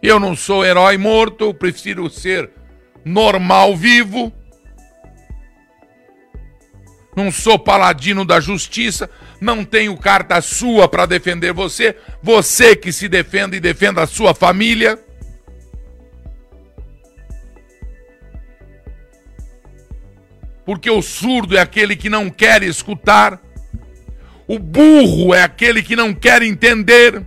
Eu 0.03 0.19
não 0.19 0.35
sou 0.35 0.63
herói 0.63 0.99
morto, 0.99 1.51
prefiro 1.51 2.07
ser 2.11 2.51
normal 3.03 3.75
vivo. 3.75 4.31
Não 7.15 7.31
sou 7.31 7.57
paladino 7.57 8.23
da 8.23 8.39
justiça, 8.39 9.09
não 9.41 9.65
tenho 9.65 9.97
carta 9.97 10.39
sua 10.41 10.87
para 10.87 11.07
defender 11.07 11.53
você, 11.53 11.97
você 12.21 12.75
que 12.75 12.93
se 12.93 13.09
defenda 13.09 13.55
e 13.55 13.59
defenda 13.59 14.03
a 14.03 14.07
sua 14.07 14.35
família. 14.35 15.03
Porque 20.63 20.91
o 20.91 21.01
surdo 21.01 21.57
é 21.57 21.61
aquele 21.61 21.95
que 21.95 22.11
não 22.11 22.29
quer 22.29 22.61
escutar. 22.61 23.41
O 24.47 24.57
burro 24.57 25.33
é 25.33 25.43
aquele 25.43 25.83
que 25.83 25.95
não 25.95 26.13
quer 26.13 26.41
entender. 26.41 27.21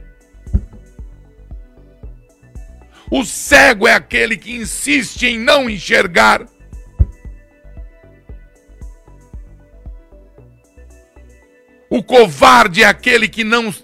O 3.11 3.25
cego 3.25 3.87
é 3.87 3.93
aquele 3.93 4.39
que 4.39 4.53
insiste 4.53 5.25
em 5.27 5.39
não 5.39 5.69
enxergar. 5.69 6.47
O 11.91 12.03
covarde 12.03 12.85
é 12.85 12.87
aquele 12.87 13.29
que 13.29 13.43
não, 13.45 13.75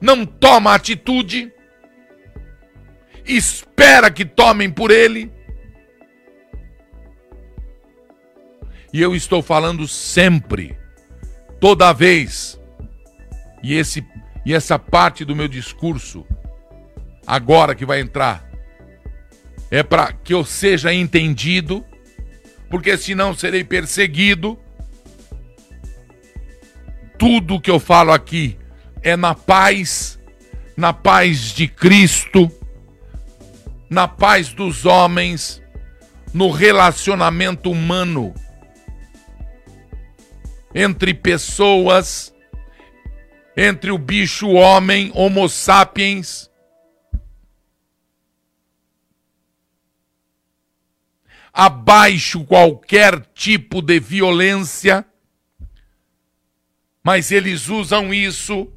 não 0.00 0.26
toma 0.26 0.74
atitude, 0.74 1.50
espera 3.24 4.10
que 4.10 4.24
tomem 4.24 4.68
por 4.68 4.90
ele. 4.90 5.32
E 8.92 9.00
eu 9.00 9.14
estou 9.14 9.40
falando 9.42 9.86
sempre, 9.86 10.76
toda 11.60 11.92
vez 11.92 12.60
e, 13.62 13.74
esse, 13.74 14.06
e 14.44 14.52
essa 14.52 14.78
parte 14.78 15.24
do 15.24 15.36
meu 15.36 15.48
discurso, 15.48 16.26
agora 17.26 17.74
que 17.74 17.86
vai 17.86 18.00
entrar, 18.00 18.48
é 19.70 19.82
para 19.82 20.12
que 20.12 20.34
eu 20.34 20.44
seja 20.44 20.92
entendido, 20.92 21.84
porque 22.68 22.96
senão 22.96 23.34
serei 23.34 23.64
perseguido. 23.64 24.58
Tudo 27.18 27.60
que 27.60 27.70
eu 27.70 27.78
falo 27.78 28.12
aqui 28.12 28.58
é 29.02 29.16
na 29.16 29.34
paz, 29.34 30.18
na 30.76 30.92
paz 30.92 31.52
de 31.52 31.68
Cristo, 31.68 32.50
na 33.88 34.08
paz 34.08 34.52
dos 34.52 34.84
homens, 34.84 35.62
no 36.34 36.50
relacionamento 36.50 37.70
humano 37.70 38.34
entre 40.74 41.12
pessoas 41.12 42.31
entre 43.56 43.90
o 43.90 43.98
bicho 43.98 44.48
homem, 44.50 45.10
Homo 45.14 45.48
sapiens, 45.48 46.50
abaixo 51.52 52.44
qualquer 52.44 53.20
tipo 53.34 53.82
de 53.82 54.00
violência, 54.00 55.04
mas 57.04 57.30
eles 57.30 57.68
usam 57.68 58.14
isso 58.14 58.72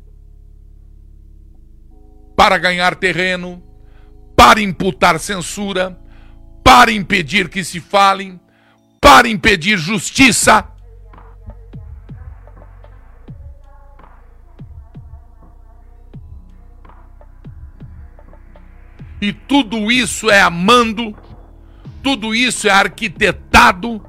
para 2.35 2.57
ganhar 2.57 2.95
terreno, 2.95 3.63
para 4.35 4.61
imputar 4.61 5.19
censura, 5.19 5.97
para 6.63 6.91
impedir 6.91 7.47
que 7.47 7.63
se 7.63 7.79
falem, 7.79 8.39
para 8.99 9.29
impedir 9.29 9.77
justiça 9.77 10.74
E 19.21 19.31
tudo 19.31 19.91
isso 19.91 20.29
é 20.29 20.41
amando, 20.41 21.15
tudo 22.03 22.35
isso 22.35 22.67
é 22.67 22.71
arquitetado 22.71 24.05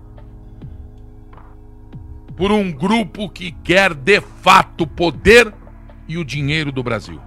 por 2.37 2.53
um 2.53 2.71
grupo 2.71 3.31
que 3.31 3.51
quer 3.51 3.95
de 3.95 4.21
fato 4.21 4.87
poder 4.87 5.53
e 6.07 6.19
o 6.19 6.25
dinheiro 6.25 6.71
do 6.71 6.83
Brasil. 6.83 7.21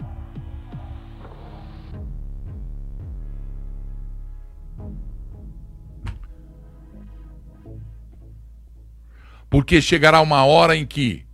Porque 9.49 9.82
chegará 9.82 10.21
uma 10.21 10.45
hora 10.45 10.75
em 10.75 10.86
que 10.86 11.25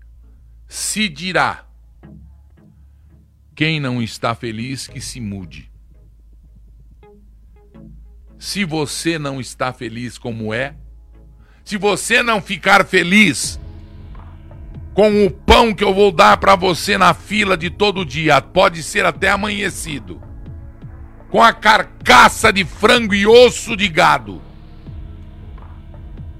se 0.67 1.09
dirá 1.09 1.65
Quem 3.53 3.79
não 3.79 4.01
está 4.01 4.33
feliz, 4.33 4.87
que 4.87 5.01
se 5.01 5.19
mude. 5.19 5.74
Se 8.45 8.63
você 8.63 9.17
não 9.17 9.41
está 9.41 9.73
feliz 9.73 10.19
como 10.19 10.53
é, 10.53 10.75
se 11.63 11.77
você 11.77 12.21
não 12.21 12.39
ficar 12.39 12.85
feliz 12.85 13.59
com 14.93 15.25
o 15.25 15.31
pão 15.31 15.73
que 15.73 15.83
eu 15.83 15.91
vou 15.91 16.11
dar 16.11 16.37
para 16.37 16.55
você 16.55 16.95
na 16.95 17.15
fila 17.15 17.57
de 17.57 17.71
todo 17.71 18.05
dia, 18.05 18.39
pode 18.39 18.83
ser 18.83 19.03
até 19.03 19.31
amanhecido, 19.31 20.21
com 21.31 21.41
a 21.41 21.51
carcaça 21.51 22.53
de 22.53 22.63
frango 22.63 23.15
e 23.15 23.25
osso 23.25 23.75
de 23.75 23.89
gado, 23.89 24.39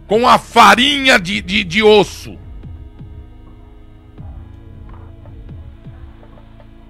com 0.05 0.27
a 0.27 0.37
farinha 0.37 1.17
de, 1.17 1.41
de, 1.41 1.63
de 1.63 1.81
osso, 1.81 2.37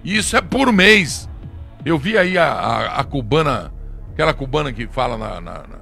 Isso 0.04 0.36
é 0.36 0.42
por 0.42 0.74
mês. 0.74 1.28
Eu 1.86 1.98
vi 1.98 2.16
aí 2.16 2.38
a, 2.38 2.46
a, 2.46 3.00
a 3.00 3.04
cubana, 3.04 3.74
aquela 4.16 4.34
cubana 4.34 4.72
que 4.72 4.88
fala 4.88 5.18
na, 5.18 5.42
na, 5.42 5.68
na, 5.68 5.80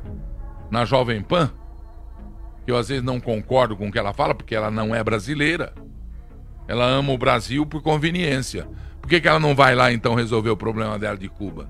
na 0.69 0.85
Jovem 0.85 1.21
Pan, 1.21 1.51
que 2.65 2.71
eu 2.71 2.77
às 2.77 2.89
vezes 2.89 3.03
não 3.03 3.19
concordo 3.19 3.77
com 3.77 3.87
o 3.87 3.91
que 3.91 3.99
ela 3.99 4.11
fala, 4.11 4.33
porque 4.35 4.55
ela 4.55 4.69
não 4.69 4.93
é 4.93 5.03
brasileira. 5.03 5.73
Ela 6.67 6.85
ama 6.85 7.13
o 7.13 7.17
Brasil 7.17 7.65
por 7.65 7.81
conveniência. 7.81 8.67
Por 8.99 9.07
que, 9.07 9.21
que 9.21 9.27
ela 9.27 9.39
não 9.39 9.55
vai 9.55 9.75
lá 9.75 9.93
então 9.93 10.15
resolver 10.15 10.49
o 10.49 10.57
problema 10.57 10.97
dela 10.97 11.17
de 11.17 11.29
Cuba? 11.29 11.69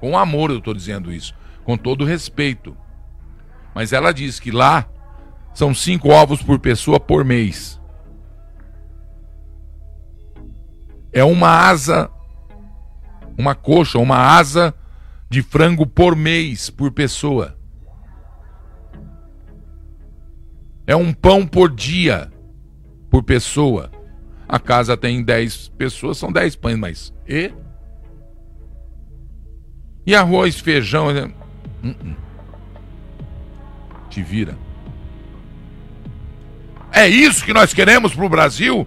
Com 0.00 0.18
amor 0.18 0.50
eu 0.50 0.58
estou 0.58 0.74
dizendo 0.74 1.12
isso, 1.12 1.34
com 1.64 1.76
todo 1.76 2.04
respeito. 2.04 2.76
Mas 3.74 3.92
ela 3.92 4.12
diz 4.12 4.40
que 4.40 4.50
lá 4.50 4.86
são 5.54 5.74
cinco 5.74 6.08
ovos 6.08 6.42
por 6.42 6.58
pessoa 6.58 6.98
por 6.98 7.24
mês. 7.24 7.78
é 11.12 11.24
uma 11.24 11.48
asa, 11.48 12.10
uma 13.36 13.54
coxa, 13.54 13.98
uma 13.98 14.16
asa 14.16 14.74
de 15.28 15.42
frango 15.42 15.86
por 15.86 16.16
mês, 16.16 16.70
por 16.70 16.90
pessoa. 16.90 17.56
É 20.86 20.96
um 20.96 21.12
pão 21.12 21.46
por 21.46 21.70
dia, 21.70 22.32
por 23.10 23.22
pessoa. 23.22 23.90
A 24.48 24.58
casa 24.58 24.96
tem 24.96 25.22
10 25.22 25.68
pessoas, 25.76 26.16
são 26.16 26.32
10 26.32 26.56
pães, 26.56 26.78
mas. 26.78 27.14
E? 27.28 27.52
E 30.06 30.14
arroz, 30.14 30.58
feijão. 30.58 31.08
Uh 31.08 31.88
-uh. 31.88 32.16
Te 34.08 34.22
vira. 34.22 34.56
É 36.90 37.06
isso 37.06 37.44
que 37.44 37.52
nós 37.52 37.74
queremos 37.74 38.14
para 38.14 38.24
o 38.24 38.28
Brasil? 38.30 38.86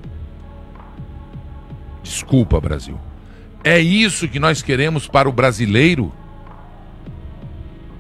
Desculpa, 2.02 2.60
Brasil. 2.60 3.00
É 3.64 3.80
isso 3.80 4.28
que 4.28 4.40
nós 4.40 4.64
queremos 4.64 5.08
para 5.08 5.30
o 5.30 5.32
brasileiro? 5.32 6.12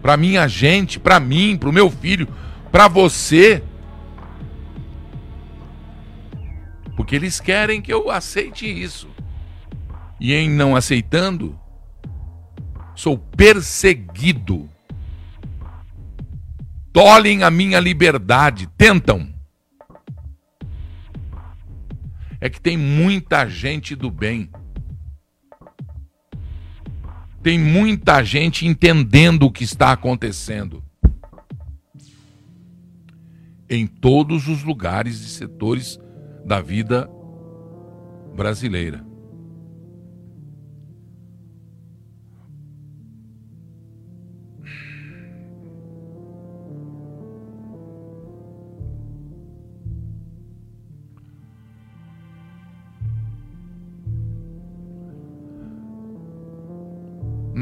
Para 0.02 0.18
minha 0.18 0.47
gente, 0.47 0.99
para 0.99 1.20
mim, 1.20 1.58
para 1.58 1.70
o 1.70 1.74
meu 1.74 1.89
filho, 1.89 2.28
para 2.72 2.88
você? 2.88 3.64
Porque 6.95 7.16
eles 7.16 7.39
querem 7.39 7.82
que 7.82 7.93
eu 7.93 8.10
aceite 8.10 8.66
isso. 8.66 9.08
E 10.20 10.34
em 10.34 10.49
não 10.49 10.76
aceitando, 10.76 11.58
sou 12.95 13.18
perseguido. 13.18 14.70
Tolhem 16.93 17.43
a 17.43 17.49
minha 17.49 17.80
liberdade, 17.80 18.68
tentam. 18.78 19.32
é 22.41 22.49
que 22.49 22.60
tem 22.60 22.76
muita 22.76 23.47
gente 23.47 23.95
do 23.95 24.10
bem. 24.10 24.49
Tem 27.41 27.57
muita 27.57 28.23
gente 28.23 28.67
entendendo 28.67 29.43
o 29.43 29.51
que 29.51 29.63
está 29.63 29.91
acontecendo. 29.91 30.83
Em 33.69 33.87
todos 33.87 34.47
os 34.47 34.63
lugares 34.63 35.21
e 35.21 35.29
setores 35.29 35.99
da 36.45 36.61
vida 36.61 37.09
brasileira. 38.35 39.11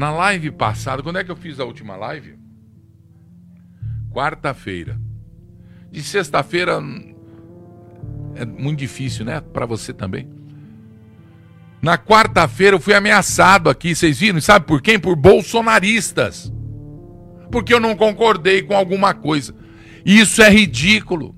Na 0.00 0.10
live 0.10 0.50
passada, 0.50 1.02
quando 1.02 1.18
é 1.18 1.24
que 1.24 1.30
eu 1.30 1.36
fiz 1.36 1.60
a 1.60 1.64
última 1.66 1.94
live? 1.94 2.38
Quarta-feira. 4.10 4.98
De 5.92 6.02
sexta-feira 6.02 6.82
é 8.34 8.46
muito 8.46 8.78
difícil, 8.78 9.26
né? 9.26 9.42
Para 9.42 9.66
você 9.66 9.92
também. 9.92 10.26
Na 11.82 11.98
quarta-feira 11.98 12.76
eu 12.76 12.80
fui 12.80 12.94
ameaçado 12.94 13.68
aqui, 13.68 13.94
vocês 13.94 14.20
viram? 14.20 14.40
Sabe 14.40 14.64
por 14.64 14.80
quem? 14.80 14.98
Por 14.98 15.14
bolsonaristas. 15.14 16.50
Porque 17.52 17.74
eu 17.74 17.78
não 17.78 17.94
concordei 17.94 18.62
com 18.62 18.74
alguma 18.74 19.12
coisa. 19.12 19.54
Isso 20.02 20.40
é 20.40 20.48
ridículo. 20.48 21.36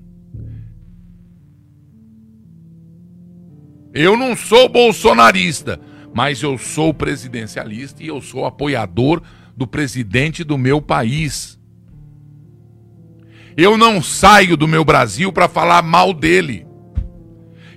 Eu 3.93 4.15
não 4.15 4.37
sou 4.37 4.69
bolsonarista 4.69 5.81
mas 6.13 6.43
eu 6.43 6.57
sou 6.57 6.93
presidencialista 6.93 8.03
e 8.03 8.07
eu 8.07 8.21
sou 8.21 8.45
apoiador 8.45 9.21
do 9.57 9.65
presidente 9.65 10.43
do 10.43 10.57
meu 10.57 10.81
país. 10.81 11.59
Eu 13.57 13.77
não 13.77 14.01
saio 14.01 14.55
do 14.55 14.67
meu 14.67 14.85
Brasil 14.85 15.31
para 15.31 15.47
falar 15.47 15.81
mal 15.81 16.13
dele. 16.13 16.65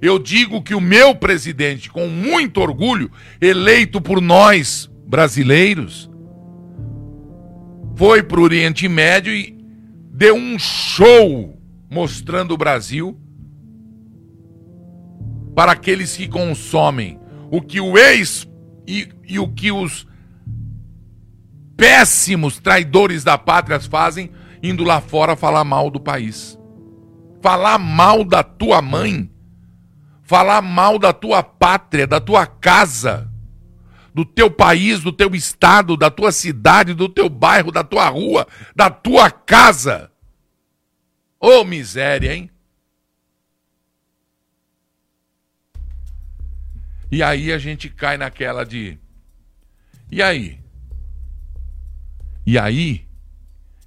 Eu 0.01 0.19
digo 0.19 0.63
que 0.63 0.75
o 0.75 0.81
meu 0.81 1.15
presidente, 1.15 1.91
com 1.91 2.07
muito 2.07 2.61
orgulho, 2.61 3.11
eleito 3.41 4.01
por 4.01 4.21
nós 4.21 4.91
brasileiros, 5.07 6.11
foi 7.97 8.23
para 8.23 8.39
o 8.39 8.43
Oriente 8.43 8.89
Médio 8.89 9.33
e 9.33 9.59
deu 10.13 10.35
um 10.35 10.59
show 10.59 11.59
mostrando 11.91 12.53
o 12.53 12.59
Brasil 12.59 13.19
para 15.55 15.73
aqueles 15.73 16.15
que 16.15 16.29
consomem 16.29 17.19
o 17.51 17.61
que 17.61 17.81
o 17.81 17.97
ex 17.97 18.47
e, 18.87 19.09
e 19.25 19.39
o 19.39 19.49
que 19.49 19.73
os 19.73 20.07
péssimos 21.77 22.59
traidores 22.59 23.23
da 23.23 23.37
pátria 23.37 23.79
fazem 23.81 24.31
indo 24.63 24.83
lá 24.83 25.01
fora 25.01 25.37
falar 25.37 25.65
mal 25.65 25.91
do 25.91 26.01
país. 26.01 26.59
Falar 27.43 27.79
mal 27.79 28.25
da 28.25 28.43
tua 28.43 28.81
mãe. 28.81 29.31
Falar 30.23 30.61
mal 30.63 30.99
da 30.99 31.13
tua 31.13 31.43
pátria, 31.43 32.05
da 32.05 32.21
tua 32.21 32.47
casa, 32.47 33.31
do 34.13 34.25
teu 34.25 34.51
país, 34.51 35.01
do 35.01 35.13
teu 35.13 35.33
estado, 35.37 35.97
da 35.97 36.11
tua 36.11 36.33
cidade, 36.33 36.95
do 36.95 37.09
teu 37.09 37.29
bairro, 37.29 37.71
da 37.71 37.85
tua 37.85 38.09
rua, 38.09 38.45
da 38.75 38.91
tua 38.91 39.31
casa. 39.31 40.11
Ô 41.39 41.61
oh, 41.61 41.65
miséria, 41.65 42.35
hein? 42.35 42.51
E 47.11 47.23
aí 47.23 47.53
a 47.53 47.59
gente 47.59 47.89
cai 47.89 48.17
naquela 48.17 48.65
de. 48.65 48.99
E 50.11 50.23
aí? 50.23 50.59
E 52.45 52.59
aí, 52.59 53.07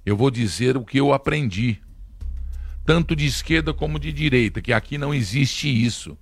eu 0.04 0.16
vou 0.16 0.30
dizer 0.30 0.76
o 0.76 0.84
que 0.84 0.98
eu 0.98 1.12
aprendi, 1.12 1.80
tanto 2.84 3.14
de 3.16 3.26
esquerda 3.26 3.72
como 3.72 3.98
de 3.98 4.12
direita, 4.12 4.60
que 4.60 4.72
aqui 4.72 4.98
não 4.98 5.14
existe 5.14 5.68
isso. 5.68 6.16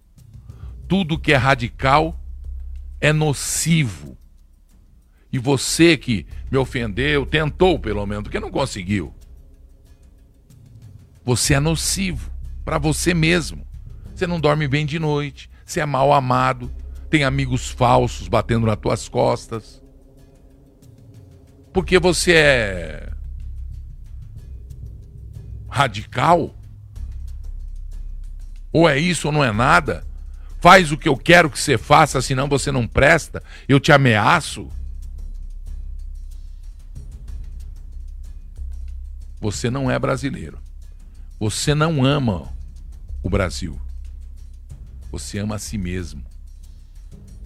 Tudo 0.86 1.18
que 1.18 1.32
é 1.32 1.36
radical 1.36 2.18
é 3.00 3.12
nocivo. 3.12 4.16
E 5.32 5.38
você 5.38 5.96
que 5.96 6.26
me 6.50 6.56
ofendeu, 6.56 7.26
tentou 7.26 7.78
pelo 7.78 8.04
menos, 8.06 8.24
porque 8.24 8.40
não 8.40 8.50
conseguiu. 8.50 9.14
Você 11.24 11.54
é 11.54 11.60
nocivo 11.60 12.30
para 12.64 12.78
você 12.78 13.12
mesmo. 13.12 13.66
Você 14.14 14.26
não 14.26 14.40
dorme 14.40 14.66
bem 14.66 14.86
de 14.86 14.98
noite, 14.98 15.50
você 15.64 15.80
é 15.80 15.86
mal 15.86 16.12
amado, 16.12 16.72
tem 17.08 17.24
amigos 17.24 17.68
falsos 17.68 18.28
batendo 18.28 18.66
nas 18.66 18.76
tuas 18.76 19.08
costas. 19.08 19.82
Porque 21.72 21.98
você 21.98 22.32
é 22.32 23.12
radical? 25.68 26.54
Ou 28.72 28.88
é 28.88 28.98
isso 28.98 29.28
ou 29.28 29.32
não 29.32 29.44
é 29.44 29.52
nada? 29.52 30.06
Faz 30.60 30.90
o 30.90 30.98
que 30.98 31.08
eu 31.08 31.16
quero 31.16 31.48
que 31.48 31.58
você 31.58 31.78
faça, 31.78 32.20
senão 32.20 32.48
você 32.48 32.72
não 32.72 32.86
presta. 32.86 33.42
Eu 33.68 33.78
te 33.78 33.92
ameaço. 33.92 34.68
Você 39.40 39.70
não 39.70 39.90
é 39.90 39.98
brasileiro. 39.98 40.58
Você 41.38 41.74
não 41.74 42.04
ama 42.04 42.52
o 43.22 43.30
Brasil. 43.30 43.80
Você 45.12 45.38
ama 45.38 45.54
a 45.54 45.58
si 45.58 45.78
mesmo. 45.78 46.24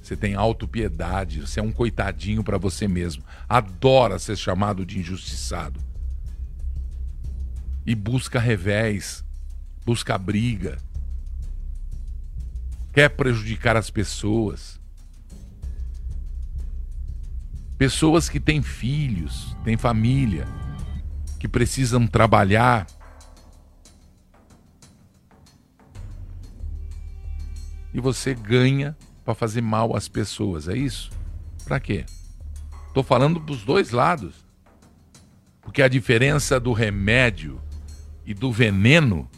Você 0.03 0.17
tem 0.17 0.35
autopiedade, 0.35 1.41
você 1.41 1.61
é 1.61 1.63
um 1.63 1.71
coitadinho 1.71 2.43
para 2.43 2.59
você 2.59 2.89
mesmo. 2.89 3.23
Adora 3.49 4.19
ser 4.19 4.37
chamado 4.37 4.85
de 4.85 4.99
injustiçado. 4.99 5.81
E 7.87 7.95
busca 7.95 8.41
revés, 8.41 9.25
busca 9.87 10.19
briga. 10.19 10.77
Quer 12.93 13.11
prejudicar 13.11 13.77
as 13.77 13.91
pessoas. 13.91 14.81
Pessoas 17.79 18.29
que 18.29 18.41
têm 18.41 18.61
filhos, 18.61 19.57
têm 19.65 19.77
família, 19.77 20.47
que 21.39 21.47
precisam 21.47 22.09
trabalhar. 22.09 22.87
E 27.95 28.01
você 28.01 28.35
ganha 28.35 28.97
para 29.25 29.35
fazer 29.35 29.61
mal 29.61 29.97
às 29.97 30.09
pessoas, 30.09 30.69
é 30.69 30.77
isso? 30.77 31.11
Para 31.65 31.79
quê? 31.79 32.05
Tô 32.93 33.03
falando 33.03 33.39
dos 33.39 33.65
dois 33.65 33.91
lados. 33.91 34.35
Porque 35.61 35.81
a 35.81 35.89
diferença 35.89 36.59
do 36.59 36.73
remédio 36.73 37.61
e 38.27 38.35
do 38.35 38.51
veneno 38.51 39.31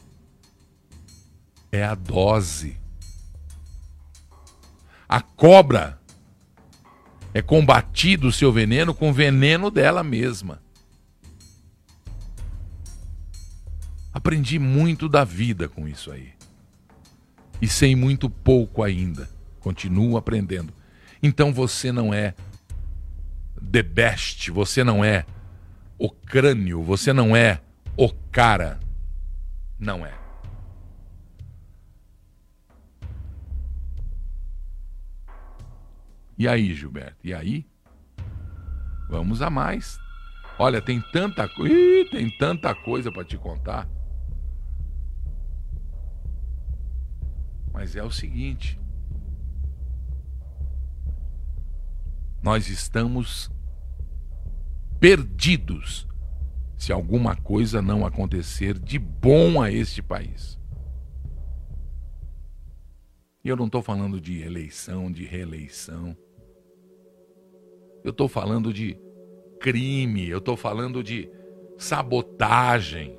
é 1.71 1.85
a 1.85 1.95
dose. 1.95 2.79
A 5.09 5.21
cobra 5.21 6.01
é 7.35 7.43
combatido 7.43 8.29
o 8.29 8.33
seu 8.33 8.53
veneno 8.53 8.95
com 8.95 9.11
o 9.11 9.13
veneno 9.13 9.71
dela 9.71 10.03
mesma. 10.03 10.63
Aprendi 14.13 14.59
muito 14.59 15.09
da 15.09 15.25
vida 15.25 15.69
com 15.69 15.87
isso 15.87 16.11
aí. 16.11 16.33
E 17.61 17.69
sei 17.69 17.95
muito 17.95 18.31
pouco 18.31 18.83
ainda. 18.83 19.29
Continuo 19.65 20.19
aprendendo. 20.19 20.75
Então 21.23 21.51
você 21.51 21.91
não 21.91 22.13
é 22.13 22.35
the 23.73 23.83
best, 23.83 24.51
você 24.51 24.85
não 24.85 25.03
é 25.03 25.25
o 25.99 26.11
crânio, 26.11 26.83
você 26.83 27.15
não 27.15 27.35
é 27.35 27.63
o 27.97 28.13
cara. 28.31 28.79
Não 29.79 30.05
é. 30.05 30.13
E 36.37 36.47
aí, 36.47 36.75
Gilberto? 36.75 37.17
E 37.25 37.33
aí? 37.33 37.67
Vamos 39.09 39.41
a 39.41 39.49
mais. 39.49 39.99
Olha, 40.59 40.83
tem 40.83 41.01
tanta 41.11 41.49
coisa, 41.49 41.75
tem 42.11 42.29
tanta 42.37 42.75
coisa 42.75 43.11
para 43.11 43.25
te 43.25 43.39
contar. 43.39 43.89
Mas 47.73 47.97
é 47.97 48.03
o 48.03 48.11
seguinte, 48.11 48.79
nós 52.45 52.69
estamos 52.69 53.51
perdidos 55.01 56.07
se 56.77 56.93
alguma 56.93 57.35
coisa 57.35 57.81
não 57.81 58.05
acontecer 58.05 58.79
de 58.79 58.99
bom 58.99 59.63
a 59.63 59.73
este 59.73 60.03
país. 60.03 60.61
E 63.43 63.49
eu 63.49 63.57
não 63.57 63.65
estou 63.65 63.81
falando 63.81 64.21
de 64.21 64.43
eleição, 64.43 65.11
de 65.11 65.25
reeleição. 65.25 66.15
Eu 68.05 68.11
estou 68.11 68.29
falando 68.29 68.75
de 68.75 68.99
crime, 69.59 70.29
eu 70.29 70.37
estou 70.37 70.55
falando 70.55 71.03
de 71.03 71.27
sabotagem. 71.79 73.19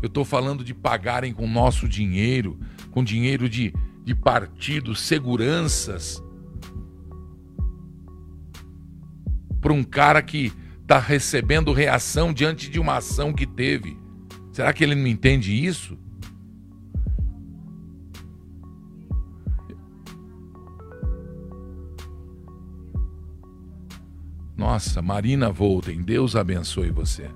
Eu 0.00 0.06
estou 0.06 0.24
falando 0.24 0.62
de 0.62 0.72
pagarem 0.72 1.32
com 1.32 1.48
nosso 1.48 1.88
dinheiro, 1.88 2.60
com 2.92 3.02
dinheiro 3.02 3.48
de, 3.48 3.74
de 4.04 4.14
partidos, 4.14 5.00
seguranças, 5.00 6.22
para 9.60 9.72
um 9.72 9.82
cara 9.82 10.22
que 10.22 10.52
está 10.82 10.98
recebendo 10.98 11.72
reação 11.72 12.32
diante 12.32 12.70
de 12.70 12.78
uma 12.78 12.98
ação 12.98 13.32
que 13.32 13.46
teve. 13.46 13.98
Será 14.52 14.72
que 14.72 14.84
ele 14.84 14.94
não 14.94 15.06
entende 15.06 15.52
isso? 15.52 15.98
Nossa, 24.56 25.02
Marina 25.02 25.50
Volten, 25.50 26.02
Deus 26.02 26.36
abençoe 26.36 26.90
você. 26.90 27.28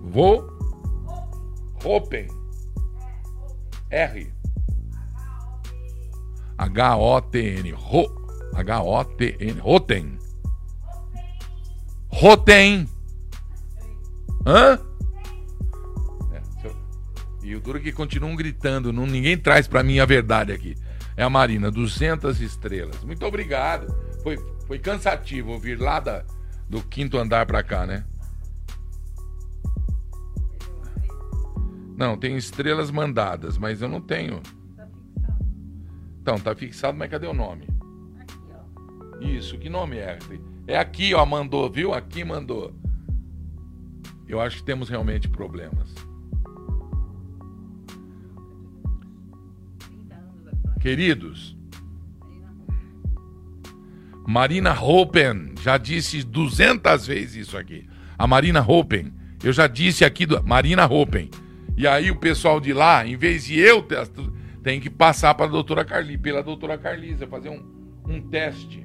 Vou. 0.00 0.46
Open. 1.84 2.26
R. 3.88 4.35
H-O-T-N. 6.58 7.74
H-O-T-N. 8.54 9.60
Roten. 9.60 10.18
Roten. 12.08 12.88
Hã? 14.46 14.78
É, 16.32 16.42
e 17.42 17.54
o 17.54 17.60
duro 17.60 17.78
é 17.78 17.80
que 17.80 17.92
continuam 17.92 18.34
gritando. 18.34 18.92
Não, 18.92 19.06
ninguém 19.06 19.36
traz 19.36 19.68
para 19.68 19.82
mim 19.82 19.98
a 19.98 20.04
verdade 20.04 20.52
aqui. 20.52 20.76
É 21.16 21.22
a 21.22 21.30
Marina, 21.30 21.70
200 21.70 22.40
estrelas. 22.40 23.02
Muito 23.04 23.24
obrigado. 23.24 23.86
Foi, 24.22 24.36
foi 24.66 24.78
cansativo 24.78 25.52
ouvir 25.52 25.80
lá 25.80 26.00
da, 26.00 26.24
do 26.68 26.82
quinto 26.82 27.16
andar 27.18 27.46
para 27.46 27.62
cá, 27.62 27.86
né? 27.86 28.04
Não, 31.96 32.16
tem 32.16 32.36
estrelas 32.36 32.90
mandadas, 32.90 33.56
mas 33.56 33.80
eu 33.80 33.88
não 33.88 34.00
tenho. 34.00 34.42
Então, 36.26 36.40
tá 36.40 36.56
fixado, 36.56 36.98
mas 36.98 37.08
cadê 37.08 37.28
o 37.28 37.32
nome? 37.32 37.68
Aqui, 38.18 38.36
ó. 38.50 39.24
Isso, 39.24 39.56
que 39.56 39.68
nome 39.68 39.96
é? 39.96 40.18
É 40.66 40.76
aqui, 40.76 41.14
ó, 41.14 41.24
mandou, 41.24 41.70
viu? 41.70 41.94
Aqui 41.94 42.24
mandou. 42.24 42.74
Eu 44.26 44.40
acho 44.40 44.56
que 44.56 44.64
temos 44.64 44.88
realmente 44.88 45.28
problemas. 45.28 45.94
Queridos, 50.80 51.56
Marina 54.26 54.72
Hopen, 54.72 55.54
já 55.62 55.78
disse 55.78 56.24
200 56.24 57.06
vezes 57.06 57.46
isso 57.46 57.56
aqui. 57.56 57.88
A 58.18 58.26
Marina 58.26 58.64
Hopen, 58.66 59.12
eu 59.44 59.52
já 59.52 59.68
disse 59.68 60.04
aqui, 60.04 60.26
do, 60.26 60.42
Marina 60.42 60.86
Hopen. 60.86 61.30
E 61.76 61.86
aí 61.86 62.10
o 62.10 62.16
pessoal 62.16 62.58
de 62.58 62.72
lá, 62.72 63.06
em 63.06 63.16
vez 63.16 63.44
de 63.44 63.60
eu, 63.60 63.80
tem 64.66 64.80
que 64.80 64.90
passar 64.90 65.32
para 65.32 65.46
a 65.46 65.48
doutora 65.48 65.84
Carli, 65.84 66.18
pela 66.18 66.42
doutora 66.42 66.76
Carlisa, 66.76 67.24
fazer 67.24 67.50
um, 67.50 67.62
um 68.04 68.20
teste. 68.20 68.84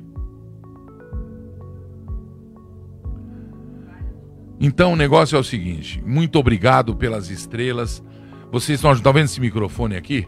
Então 4.59 4.93
o 4.93 4.95
negócio 4.95 5.35
é 5.35 5.39
o 5.39 5.43
seguinte: 5.43 5.99
muito 6.05 6.37
obrigado 6.37 6.95
pelas 6.95 7.31
estrelas. 7.31 8.03
Vocês 8.51 8.77
estão 8.77 8.95
tá 8.95 9.11
vendo 9.11 9.25
esse 9.25 9.41
microfone 9.41 9.95
aqui? 9.95 10.27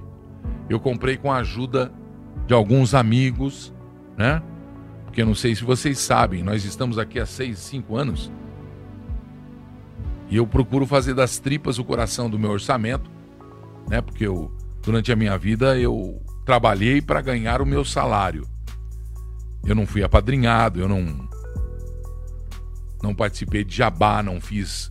Eu 0.68 0.80
comprei 0.80 1.18
com 1.18 1.32
a 1.32 1.38
ajuda 1.38 1.94
de 2.48 2.54
alguns 2.56 2.96
amigos, 2.96 3.72
né? 4.18 4.42
Porque 5.06 5.22
eu 5.22 5.26
não 5.28 5.36
sei 5.36 5.54
se 5.54 5.64
vocês 5.64 6.00
sabem, 6.00 6.42
nós 6.42 6.66
estamos 6.66 6.98
aqui 6.98 7.20
há 7.20 7.28
seis, 7.28 7.60
cinco 7.60 7.96
anos. 7.96 8.32
E 10.32 10.36
eu 10.36 10.48
procuro 10.48 10.88
fazer 10.88 11.14
das 11.14 11.38
tripas 11.38 11.78
o 11.78 11.84
coração 11.84 12.28
do 12.28 12.40
meu 12.40 12.50
orçamento, 12.50 13.12
né? 13.88 14.02
Porque 14.02 14.26
eu, 14.26 14.52
durante 14.84 15.12
a 15.12 15.16
minha 15.16 15.38
vida, 15.38 15.78
eu 15.78 16.22
trabalhei 16.46 17.02
para 17.02 17.22
ganhar 17.22 17.62
o 17.62 17.66
meu 17.66 17.84
salário. 17.84 18.48
Eu 19.66 19.74
não 19.74 19.88
fui 19.88 20.04
apadrinhado, 20.04 20.80
eu 20.80 20.88
não 20.88 21.28
não 23.02 23.14
participei 23.14 23.66
de 23.66 23.76
jabá, 23.76 24.24
não 24.24 24.40
fiz, 24.40 24.90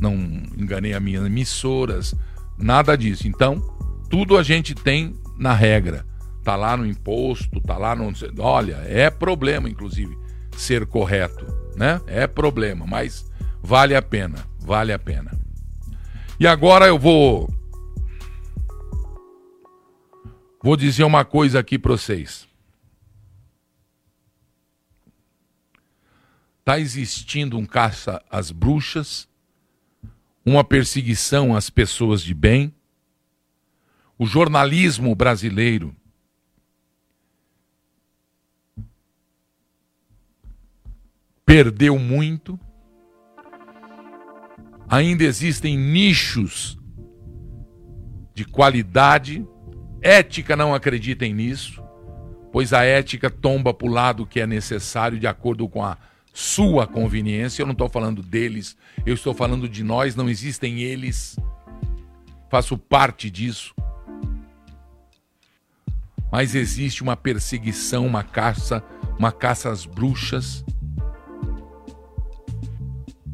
não 0.00 0.14
enganei 0.56 0.94
as 0.94 1.02
minhas 1.02 1.26
emissoras, 1.26 2.14
nada 2.56 2.96
disso. 2.96 3.28
Então, 3.28 3.60
tudo 4.08 4.38
a 4.38 4.42
gente 4.42 4.74
tem 4.74 5.14
na 5.38 5.52
regra 5.52 6.06
tá 6.42 6.56
lá 6.56 6.76
no 6.76 6.86
imposto, 6.86 7.60
tá 7.60 7.76
lá 7.76 7.94
no. 7.94 8.12
Olha, 8.38 8.82
é 8.86 9.10
problema, 9.10 9.68
inclusive, 9.68 10.16
ser 10.56 10.86
correto, 10.86 11.46
né? 11.76 12.00
É 12.06 12.26
problema, 12.26 12.86
mas 12.86 13.30
vale 13.62 13.94
a 13.94 14.02
pena, 14.02 14.38
vale 14.58 14.92
a 14.92 14.98
pena. 14.98 15.32
E 16.38 16.46
agora 16.46 16.86
eu 16.86 16.98
vou. 16.98 17.48
Vou 20.62 20.76
dizer 20.76 21.04
uma 21.04 21.24
coisa 21.24 21.58
aqui 21.58 21.78
para 21.78 21.92
vocês. 21.92 22.46
Está 26.58 26.78
existindo 26.78 27.56
um 27.58 27.64
caça 27.64 28.22
às 28.30 28.50
bruxas, 28.50 29.26
uma 30.44 30.62
perseguição 30.62 31.56
às 31.56 31.70
pessoas 31.70 32.22
de 32.22 32.34
bem. 32.34 32.74
O 34.18 34.26
jornalismo 34.26 35.14
brasileiro 35.14 35.96
perdeu 41.46 41.98
muito. 41.98 42.60
Ainda 44.86 45.24
existem 45.24 45.78
nichos 45.78 46.78
de 48.34 48.44
qualidade. 48.44 49.44
Ética 50.02 50.56
não 50.56 50.74
acreditem 50.74 51.34
nisso, 51.34 51.82
pois 52.52 52.72
a 52.72 52.84
ética 52.84 53.28
tomba 53.30 53.74
para 53.74 53.86
o 53.86 53.90
lado 53.90 54.26
que 54.26 54.40
é 54.40 54.46
necessário 54.46 55.18
de 55.18 55.26
acordo 55.26 55.68
com 55.68 55.84
a 55.84 55.98
sua 56.32 56.86
conveniência. 56.86 57.62
Eu 57.62 57.66
não 57.66 57.72
estou 57.72 57.88
falando 57.88 58.22
deles, 58.22 58.76
eu 59.04 59.14
estou 59.14 59.34
falando 59.34 59.68
de 59.68 59.84
nós, 59.84 60.16
não 60.16 60.28
existem 60.28 60.80
eles. 60.80 61.36
Faço 62.48 62.76
parte 62.78 63.30
disso. 63.30 63.74
Mas 66.32 66.54
existe 66.54 67.02
uma 67.02 67.16
perseguição, 67.16 68.06
uma 68.06 68.22
caça, 68.22 68.82
uma 69.18 69.32
caça 69.32 69.70
às 69.70 69.84
bruxas 69.84 70.64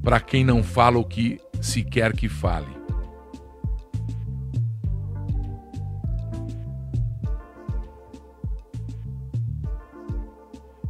para 0.02 0.20
quem 0.20 0.44
não 0.44 0.62
fala 0.62 0.98
o 0.98 1.04
que 1.04 1.40
se 1.60 1.82
quer 1.82 2.12
que 2.12 2.28
fale. 2.28 2.75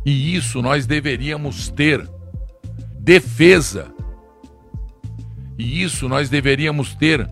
E 0.06 0.36
isso 0.36 0.62
nós 0.62 0.86
deveríamos 0.86 1.68
ter 1.68 2.08
defesa. 3.00 3.92
E 5.58 5.82
isso 5.82 6.08
nós 6.08 6.28
deveríamos 6.30 6.94
ter 6.94 7.28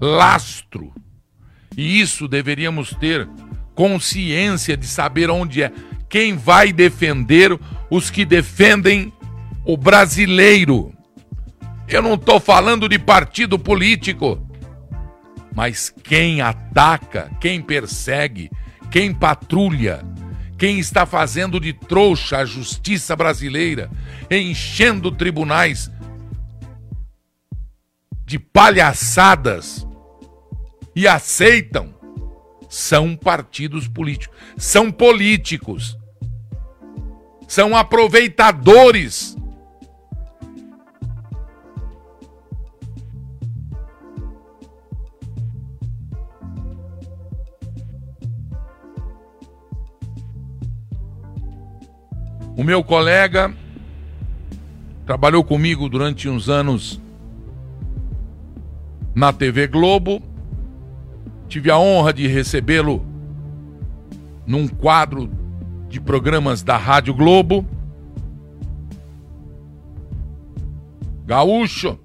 lastro. 0.00 0.90
E 1.76 2.00
isso 2.00 2.26
deveríamos 2.26 2.94
ter 2.94 3.28
consciência 3.74 4.74
de 4.74 4.86
saber 4.86 5.28
onde 5.28 5.64
é. 5.64 5.72
Quem 6.08 6.34
vai 6.34 6.72
defender 6.72 7.58
os 7.90 8.08
que 8.08 8.24
defendem 8.24 9.12
o 9.66 9.76
brasileiro. 9.76 10.94
Eu 11.86 12.00
não 12.00 12.14
estou 12.14 12.40
falando 12.40 12.88
de 12.88 12.98
partido 12.98 13.58
político. 13.58 14.40
Mas 15.54 15.92
quem 16.02 16.40
ataca, 16.40 17.30
quem 17.38 17.60
persegue, 17.60 18.50
quem 18.90 19.12
patrulha, 19.12 20.02
quem 20.64 20.78
está 20.78 21.04
fazendo 21.04 21.60
de 21.60 21.74
trouxa 21.74 22.38
a 22.38 22.44
justiça 22.46 23.14
brasileira, 23.14 23.90
enchendo 24.30 25.12
tribunais 25.12 25.90
de 28.24 28.38
palhaçadas 28.38 29.86
e 30.96 31.06
aceitam, 31.06 31.94
são 32.66 33.14
partidos 33.14 33.86
políticos, 33.86 34.34
são 34.56 34.90
políticos, 34.90 35.98
são 37.46 37.76
aproveitadores. 37.76 39.33
O 52.56 52.62
meu 52.62 52.84
colega 52.84 53.52
trabalhou 55.04 55.42
comigo 55.42 55.88
durante 55.88 56.28
uns 56.28 56.48
anos 56.48 57.00
na 59.12 59.32
TV 59.32 59.66
Globo. 59.66 60.22
Tive 61.48 61.70
a 61.70 61.78
honra 61.78 62.12
de 62.12 62.28
recebê-lo 62.28 63.04
num 64.46 64.68
quadro 64.68 65.28
de 65.88 66.00
programas 66.00 66.62
da 66.62 66.76
Rádio 66.76 67.12
Globo. 67.12 67.66
Gaúcho. 71.26 71.98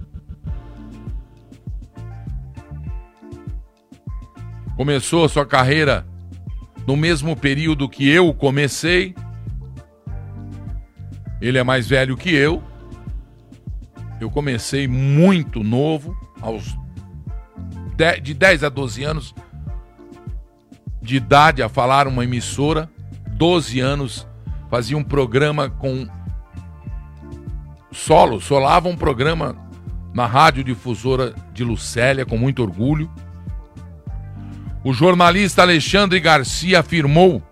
Começou 4.76 5.26
a 5.26 5.30
sua 5.30 5.46
carreira 5.46 6.08
no 6.88 6.98
mesmo 6.98 7.36
período 7.36 7.88
que 7.88 8.10
eu 8.10 8.34
comecei. 8.34 9.14
Ele 11.42 11.58
é 11.58 11.64
mais 11.64 11.88
velho 11.88 12.18
que 12.18 12.34
eu. 12.34 12.64
Eu 14.20 14.30
comecei 14.30 14.88
muito 14.88 15.64
novo, 15.64 16.16
aos 16.42 16.78
de 18.22 18.34
10 18.34 18.64
a 18.64 18.70
12 18.70 19.04
anos 19.04 19.36
de 21.02 21.18
idade, 21.18 21.62
a 21.62 21.70
falar 21.70 22.08
uma 22.08 22.24
emissora. 22.24 22.90
12 23.32 23.80
anos, 23.80 24.28
fazia 24.70 24.98
um 24.98 25.04
programa 25.04 25.70
com 25.70 26.08
solo, 27.92 28.42
solava 28.42 28.90
um 28.90 28.96
programa 28.96 29.56
na 30.14 30.26
rádio 30.26 30.64
difusora 30.64 31.34
de 31.54 31.64
Lucélia, 31.64 32.26
com 32.26 32.38
muito 32.38 32.62
orgulho. 32.62 33.10
O 34.84 34.94
jornalista 34.94 35.62
Alexandre 35.62 36.20
Garcia 36.20 36.80
afirmou 36.80 37.44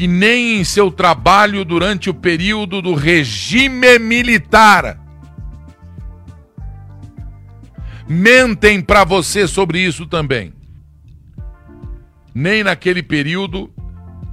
que 0.00 0.08
nem 0.08 0.58
em 0.58 0.64
seu 0.64 0.90
trabalho 0.90 1.62
durante 1.62 2.08
o 2.08 2.14
período 2.14 2.80
do 2.80 2.94
regime 2.94 3.98
militar. 3.98 4.98
Mentem 8.08 8.80
para 8.80 9.04
você 9.04 9.46
sobre 9.46 9.78
isso 9.78 10.06
também. 10.06 10.54
Nem 12.34 12.64
naquele 12.64 13.02
período 13.02 13.70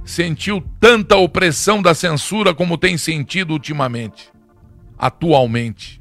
sentiu 0.06 0.66
tanta 0.80 1.16
opressão 1.16 1.82
da 1.82 1.92
censura 1.92 2.54
como 2.54 2.78
tem 2.78 2.96
sentido 2.96 3.50
ultimamente, 3.50 4.30
atualmente. 4.98 6.00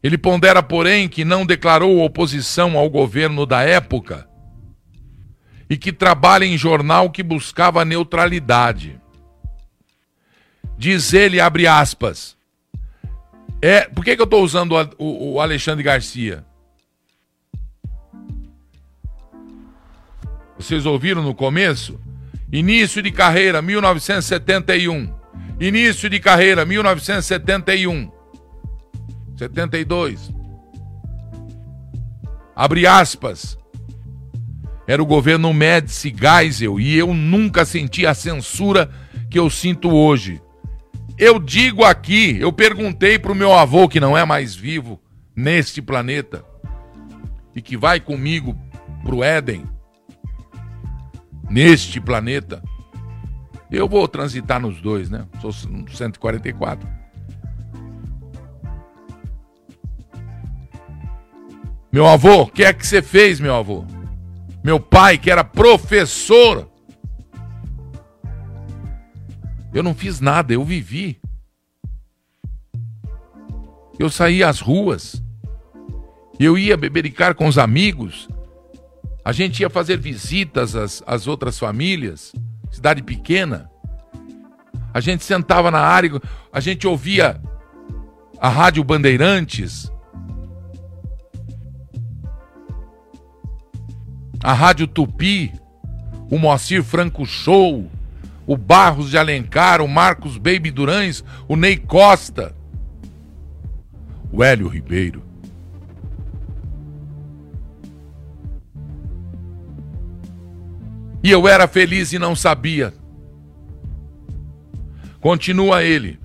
Ele 0.00 0.16
pondera, 0.16 0.62
porém, 0.62 1.08
que 1.08 1.24
não 1.24 1.44
declarou 1.44 2.04
oposição 2.04 2.78
ao 2.78 2.88
governo 2.88 3.44
da 3.44 3.62
época 3.62 4.27
e 5.68 5.76
que 5.76 5.92
trabalha 5.92 6.44
em 6.44 6.56
jornal 6.56 7.10
que 7.10 7.22
buscava 7.22 7.84
neutralidade. 7.84 8.98
Diz 10.76 11.12
ele, 11.12 11.40
abre 11.40 11.66
aspas. 11.66 12.36
É, 13.60 13.82
por 13.82 14.04
que, 14.04 14.14
que 14.14 14.22
eu 14.22 14.24
estou 14.24 14.42
usando 14.42 14.72
o, 14.96 15.34
o 15.34 15.40
Alexandre 15.40 15.82
Garcia? 15.82 16.44
Vocês 20.56 20.86
ouviram 20.86 21.22
no 21.22 21.34
começo? 21.34 22.00
Início 22.52 23.02
de 23.02 23.10
carreira, 23.10 23.60
1971. 23.60 25.12
Início 25.60 26.08
de 26.08 26.18
carreira, 26.18 26.64
1971. 26.64 28.10
72. 29.36 30.32
Abre 32.56 32.86
aspas. 32.86 33.58
Era 34.88 35.02
o 35.02 35.06
governo 35.06 35.52
Médici 35.52 36.14
Geisel 36.18 36.80
e 36.80 36.96
eu 36.96 37.12
nunca 37.12 37.66
senti 37.66 38.06
a 38.06 38.14
censura 38.14 38.90
que 39.30 39.38
eu 39.38 39.50
sinto 39.50 39.90
hoje. 39.90 40.40
Eu 41.18 41.38
digo 41.38 41.84
aqui, 41.84 42.38
eu 42.40 42.50
perguntei 42.50 43.18
para 43.18 43.30
o 43.30 43.34
meu 43.34 43.52
avô, 43.52 43.86
que 43.86 44.00
não 44.00 44.16
é 44.16 44.24
mais 44.24 44.54
vivo 44.54 44.98
neste 45.36 45.82
planeta, 45.82 46.42
e 47.54 47.60
que 47.60 47.76
vai 47.76 48.00
comigo 48.00 48.56
para 49.04 49.14
o 49.14 49.22
Éden, 49.22 49.66
neste 51.50 52.00
planeta. 52.00 52.62
Eu 53.70 53.86
vou 53.86 54.08
transitar 54.08 54.58
nos 54.58 54.80
dois, 54.80 55.10
né? 55.10 55.26
Sou 55.42 55.52
144. 55.52 56.88
Meu 61.92 62.06
avô, 62.06 62.42
o 62.42 62.46
que 62.46 62.64
é 62.64 62.72
que 62.72 62.86
você 62.86 63.02
fez, 63.02 63.38
meu 63.38 63.54
avô? 63.54 63.84
Meu 64.62 64.80
pai, 64.80 65.18
que 65.18 65.30
era 65.30 65.44
professor. 65.44 66.68
Eu 69.72 69.82
não 69.82 69.94
fiz 69.94 70.20
nada, 70.20 70.52
eu 70.52 70.64
vivi. 70.64 71.20
Eu 73.98 74.08
saí 74.10 74.42
às 74.42 74.60
ruas. 74.60 75.22
Eu 76.38 76.56
ia 76.56 76.76
bebericar 76.76 77.34
com 77.34 77.46
os 77.46 77.58
amigos. 77.58 78.28
A 79.24 79.32
gente 79.32 79.60
ia 79.60 79.68
fazer 79.68 79.98
visitas 79.98 80.74
às, 80.74 81.02
às 81.06 81.26
outras 81.26 81.58
famílias. 81.58 82.32
Cidade 82.70 83.02
pequena. 83.02 83.70
A 84.92 85.00
gente 85.00 85.24
sentava 85.24 85.70
na 85.70 85.80
área, 85.80 86.10
a 86.52 86.60
gente 86.60 86.86
ouvia 86.86 87.40
a 88.40 88.48
Rádio 88.48 88.82
Bandeirantes. 88.82 89.92
A 94.42 94.52
Rádio 94.52 94.86
Tupi, 94.86 95.52
o 96.30 96.38
Moacir 96.38 96.82
Franco 96.82 97.26
Show, 97.26 97.90
o 98.46 98.56
Barros 98.56 99.10
de 99.10 99.18
Alencar, 99.18 99.80
o 99.80 99.88
Marcos 99.88 100.36
Baby 100.36 100.70
Durães, 100.70 101.24
o 101.46 101.56
Ney 101.56 101.76
Costa, 101.76 102.54
o 104.32 104.42
Hélio 104.42 104.68
Ribeiro. 104.68 105.22
E 111.22 111.30
eu 111.30 111.48
era 111.48 111.66
feliz 111.66 112.12
e 112.12 112.18
não 112.18 112.36
sabia. 112.36 112.94
Continua 115.20 115.82
ele. 115.82 116.18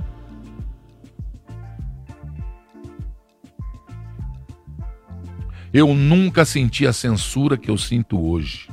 Eu 5.74 5.95
nunca 5.95 6.45
senti 6.45 6.86
a 6.86 6.93
censura 6.93 7.57
que 7.57 7.71
eu 7.71 7.78
sinto 7.80 8.24
hoje. 8.24 8.69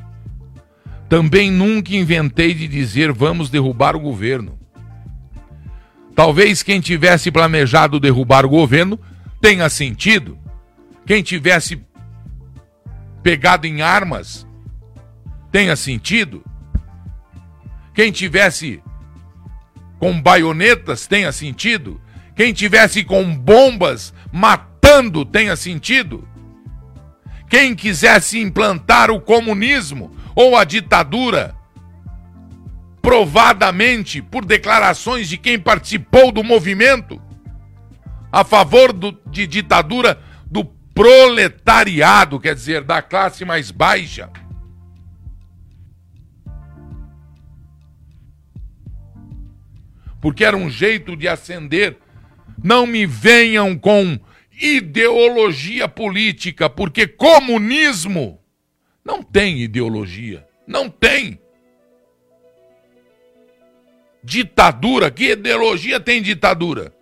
Também 1.09 1.51
nunca 1.51 1.97
inventei 1.97 2.53
de 2.53 2.69
dizer 2.69 3.11
vamos 3.11 3.49
derrubar 3.49 3.97
o 3.97 4.01
governo. 4.01 4.59
Talvez 6.15 6.63
quem 6.63 6.81
tivesse 6.81 7.31
planejado 7.31 7.99
derrubar 7.99 8.45
o 8.45 8.51
governo 8.51 9.01
tenha 9.41 9.71
sentido. 9.71 10.39
Quem 11.07 11.23
tivesse 11.23 11.83
pegado 13.23 13.67
em 13.67 13.81
armas 13.81 14.47
tenha 15.51 15.75
sentido. 15.77 16.45
Quem 17.95 18.13
tivesse 18.13 18.83
com 19.99 20.21
baionetas 20.21 21.07
tenha 21.07 21.33
sentido. 21.33 21.99
Quem 22.37 22.53
tivesse 22.53 23.03
com 23.05 23.35
bombas 23.35 24.13
matando 24.31 25.25
tenha 25.25 25.57
sentido. 25.57 26.29
Quem 27.51 27.75
quisesse 27.75 28.39
implantar 28.39 29.11
o 29.11 29.21
comunismo 29.21 30.17
ou 30.37 30.57
a 30.57 30.63
ditadura, 30.63 31.53
provadamente 33.03 34.23
por 34.23 34.45
declarações 34.45 35.29
de 35.29 35.37
quem 35.37 35.59
participou 35.59 36.31
do 36.31 36.45
movimento 36.45 37.21
a 38.31 38.45
favor 38.45 38.93
do, 38.93 39.19
de 39.27 39.49
ditadura 39.49 40.21
do 40.47 40.65
proletariado, 40.65 42.39
quer 42.39 42.55
dizer, 42.55 42.85
da 42.85 43.03
classe 43.03 43.45
mais 43.45 43.73
baixa. 43.73 44.31
Porque 50.21 50.45
era 50.45 50.57
um 50.57 50.71
jeito 50.71 51.17
de 51.17 51.27
ascender. 51.27 51.99
Não 52.63 52.87
me 52.87 53.07
venham 53.07 53.77
com 53.77 54.21
ideologia 54.61 55.89
política, 55.89 56.69
porque 56.69 57.07
comunismo 57.07 58.39
não 59.03 59.23
tem 59.23 59.61
ideologia. 59.61 60.47
Não 60.67 60.91
tem. 60.91 61.41
Ditadura? 64.23 65.11
Que 65.11 65.31
ideologia 65.31 65.99
tem 65.99 66.21
ditadura? 66.21 66.95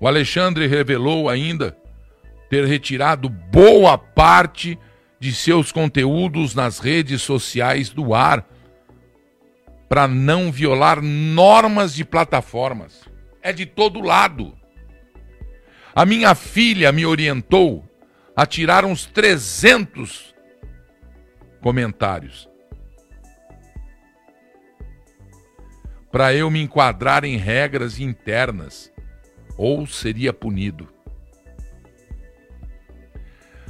O 0.00 0.08
Alexandre 0.08 0.66
revelou 0.66 1.28
ainda 1.28 1.78
ter 2.50 2.64
retirado 2.64 3.28
boa 3.28 3.96
parte 3.96 4.76
de 5.22 5.32
seus 5.32 5.70
conteúdos 5.70 6.52
nas 6.52 6.80
redes 6.80 7.22
sociais 7.22 7.90
do 7.90 8.12
ar 8.12 8.44
para 9.88 10.08
não 10.08 10.50
violar 10.50 11.00
normas 11.00 11.94
de 11.94 12.04
plataformas. 12.04 13.08
É 13.40 13.52
de 13.52 13.64
todo 13.64 14.00
lado. 14.00 14.52
A 15.94 16.04
minha 16.04 16.34
filha 16.34 16.90
me 16.90 17.06
orientou 17.06 17.88
a 18.34 18.44
tirar 18.44 18.84
uns 18.84 19.06
300 19.06 20.34
comentários. 21.60 22.48
Para 26.10 26.34
eu 26.34 26.50
me 26.50 26.60
enquadrar 26.60 27.22
em 27.22 27.36
regras 27.36 28.00
internas 28.00 28.92
ou 29.56 29.86
seria 29.86 30.32
punido. 30.32 30.92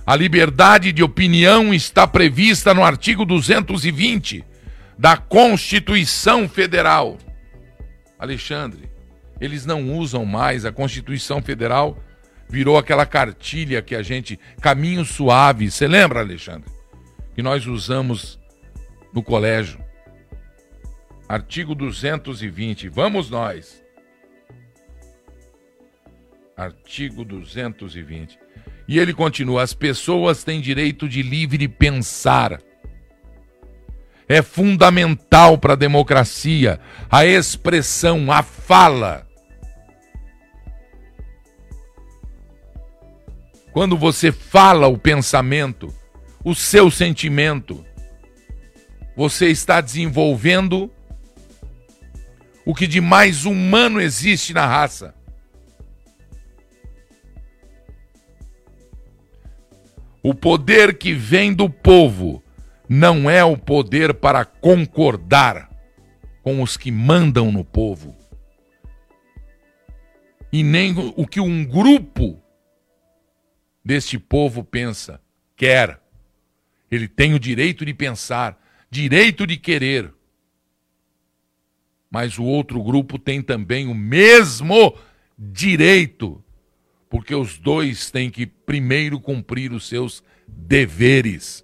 A 0.05 0.17
liberdade 0.17 0.93
de 0.93 1.03
opinião 1.03 1.73
está 1.73 2.07
prevista 2.07 2.75
no 2.75 2.83
artigo 2.83 3.25
220 3.25 4.45
da 4.99 5.17
Constituição 5.17 6.49
Federal. 6.49 7.19
Alexandre, 8.19 8.91
eles 9.41 9.65
não 9.65 9.93
usam 9.97 10.25
mais 10.25 10.65
a 10.65 10.73
Constituição 10.73 11.41
Federal, 11.41 12.03
virou 12.49 12.77
aquela 12.77 13.07
cartilha 13.07 13.81
que 13.81 13.95
a 13.95 14.03
gente. 14.03 14.39
Caminho 14.61 15.05
suave. 15.05 15.71
Você 15.71 15.87
lembra, 15.87 16.21
Alexandre? 16.21 16.71
Que 17.35 17.43
nós 17.43 17.67
usamos 17.67 18.39
no 19.13 19.23
colégio. 19.23 19.83
Artigo 21.29 21.75
220. 21.75 22.89
Vamos 22.89 23.31
nós. 23.31 23.83
Artigo 26.57 27.25
220. 27.25 28.42
E 28.93 28.99
ele 28.99 29.15
continua: 29.15 29.63
as 29.63 29.73
pessoas 29.73 30.45
têm 30.45 30.61
direito 30.61 31.09
de 31.09 31.23
livre 31.23 31.67
pensar. 31.67 32.61
É 34.29 34.43
fundamental 34.43 35.57
para 35.57 35.73
a 35.73 35.77
democracia 35.77 36.79
a 37.11 37.25
expressão, 37.25 38.31
a 38.31 38.43
fala. 38.43 39.27
Quando 43.73 43.97
você 43.97 44.31
fala 44.31 44.89
o 44.89 44.99
pensamento, 44.99 45.89
o 46.45 46.55
seu 46.55 46.91
sentimento, 46.91 47.83
você 49.17 49.47
está 49.49 49.81
desenvolvendo 49.81 50.91
o 52.67 52.75
que 52.75 52.87
de 52.87 53.01
mais 53.01 53.47
humano 53.47 54.03
existe 54.03 54.53
na 54.53 54.67
raça 54.67 55.15
O 60.23 60.33
poder 60.35 60.97
que 60.97 61.13
vem 61.13 61.53
do 61.53 61.69
povo 61.69 62.43
não 62.89 63.29
é 63.29 63.43
o 63.43 63.57
poder 63.57 64.15
para 64.15 64.45
concordar 64.45 65.69
com 66.43 66.63
os 66.63 66.77
que 66.77 66.93
mandam 66.93 67.51
no 67.51 67.65
povo. 67.65 68.17
E 70.53 70.63
nem 70.63 70.95
o 71.17 71.27
que 71.27 71.41
um 71.41 71.65
grupo 71.65 72.41
deste 73.85 74.19
povo 74.19 74.63
pensa, 74.63 75.21
quer. 75.57 76.01
Ele 76.91 77.09
tem 77.09 77.35
o 77.35 77.41
direito 77.41 77.85
de 77.85 77.95
pensar, 77.95 78.63
direito 78.91 79.47
de 79.47 79.57
querer. 79.57 80.13
Mas 82.11 82.39
o 82.39 82.45
outro 82.45 82.83
grupo 82.83 83.19
tem 83.19 83.43
também 83.43 83.89
o 83.89 83.95
mesmo 83.95 84.97
direito 85.37 86.45
porque 87.13 87.35
os 87.35 87.59
dois 87.59 88.11
têm 88.11 88.31
que 88.31 88.47
primeiro 88.47 89.21
cumprir 89.21 89.71
os 89.71 89.87
seus 89.87 90.25
deveres. 90.49 91.63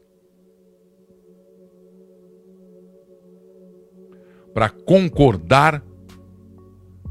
Para 4.52 4.68
concordar, 4.68 5.82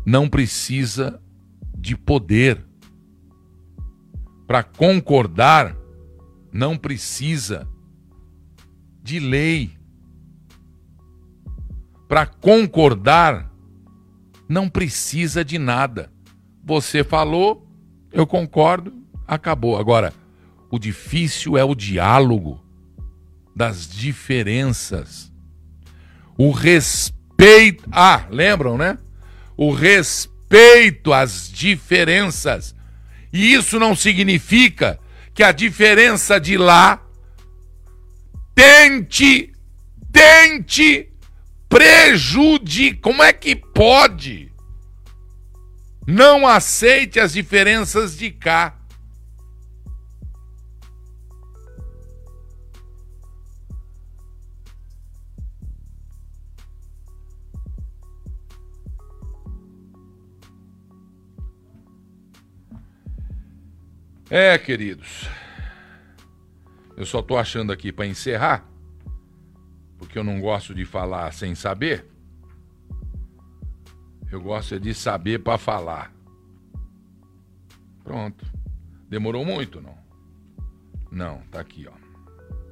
não 0.05 0.29
precisa 0.29 1.19
de 1.75 1.97
poder. 1.97 2.63
Para 4.45 4.61
concordar, 4.61 5.75
não 6.53 6.77
precisa 6.77 7.67
de 9.01 9.19
lei. 9.19 9.75
Para 12.07 12.27
concordar, 12.27 13.51
não 14.47 14.69
precisa 14.69 15.43
de 15.43 15.57
nada. 15.57 16.13
Você 16.63 17.03
falou, 17.03 17.66
eu 18.17 18.25
concordo, 18.25 18.93
acabou. 19.27 19.77
Agora, 19.77 20.11
o 20.71 20.79
difícil 20.79 21.55
é 21.55 21.63
o 21.63 21.75
diálogo 21.75 22.59
das 23.55 23.87
diferenças. 23.87 25.31
O 26.35 26.49
respeito. 26.49 27.87
Ah, 27.91 28.25
lembram, 28.31 28.75
né? 28.75 28.97
O 29.55 29.71
respeito 29.71 31.13
às 31.13 31.47
diferenças. 31.51 32.75
E 33.31 33.53
isso 33.53 33.79
não 33.79 33.95
significa 33.95 34.99
que 35.33 35.43
a 35.43 35.51
diferença 35.51 36.39
de 36.39 36.57
lá 36.57 36.99
tente, 38.55 39.53
tente 40.11 41.07
prejudicar. 41.69 42.99
Como 42.99 43.21
é 43.21 43.31
que 43.31 43.55
pode? 43.55 44.46
Não 46.09 46.47
aceite 46.47 47.19
as 47.19 47.33
diferenças 47.33 48.17
de 48.17 48.31
cá. 48.31 48.79
É, 64.29 64.57
queridos. 64.57 65.27
Eu 66.95 67.05
só 67.05 67.21
tô 67.21 67.35
achando 67.35 67.73
aqui 67.73 67.91
para 67.91 68.05
encerrar, 68.05 68.65
porque 69.97 70.17
eu 70.17 70.23
não 70.23 70.39
gosto 70.39 70.73
de 70.73 70.85
falar 70.85 71.33
sem 71.33 71.53
saber. 71.53 72.16
Eu 74.31 74.41
gosto 74.41 74.75
é 74.75 74.79
de 74.79 74.93
saber 74.93 75.39
para 75.39 75.57
falar. 75.57 76.11
Pronto. 78.03 78.45
Demorou 79.09 79.45
muito, 79.45 79.81
não? 79.81 79.97
Não, 81.11 81.41
tá 81.49 81.61
aqui, 81.61 81.87
ó. 81.87 81.93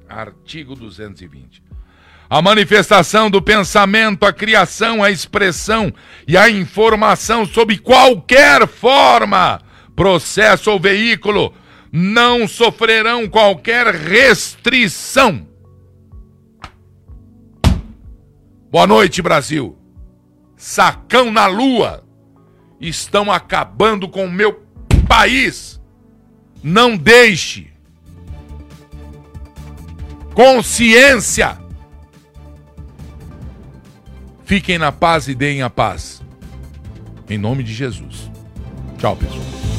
Artigo 0.08 0.74
220. 0.74 1.62
A 2.28 2.42
manifestação 2.42 3.30
do 3.30 3.40
pensamento, 3.40 4.26
a 4.26 4.32
criação, 4.32 5.02
a 5.02 5.10
expressão 5.10 5.92
e 6.26 6.36
a 6.36 6.50
informação 6.50 7.46
sob 7.46 7.78
qualquer 7.78 8.66
forma, 8.66 9.60
processo 9.94 10.70
ou 10.70 10.80
veículo 10.80 11.54
não 11.90 12.46
sofrerão 12.46 13.28
qualquer 13.28 13.94
restrição. 13.94 15.46
Boa 18.70 18.86
noite, 18.86 19.22
Brasil. 19.22 19.85
Sacão 20.56 21.30
na 21.30 21.46
lua. 21.46 22.04
Estão 22.80 23.30
acabando 23.30 24.08
com 24.08 24.24
o 24.24 24.32
meu 24.32 24.64
país. 25.08 25.80
Não 26.62 26.96
deixe. 26.96 27.72
Consciência. 30.34 31.58
Fiquem 34.44 34.78
na 34.78 34.92
paz 34.92 35.28
e 35.28 35.34
deem 35.34 35.62
a 35.62 35.70
paz. 35.70 36.22
Em 37.28 37.38
nome 37.38 37.62
de 37.62 37.74
Jesus. 37.74 38.30
Tchau, 38.98 39.16
pessoal. 39.16 39.75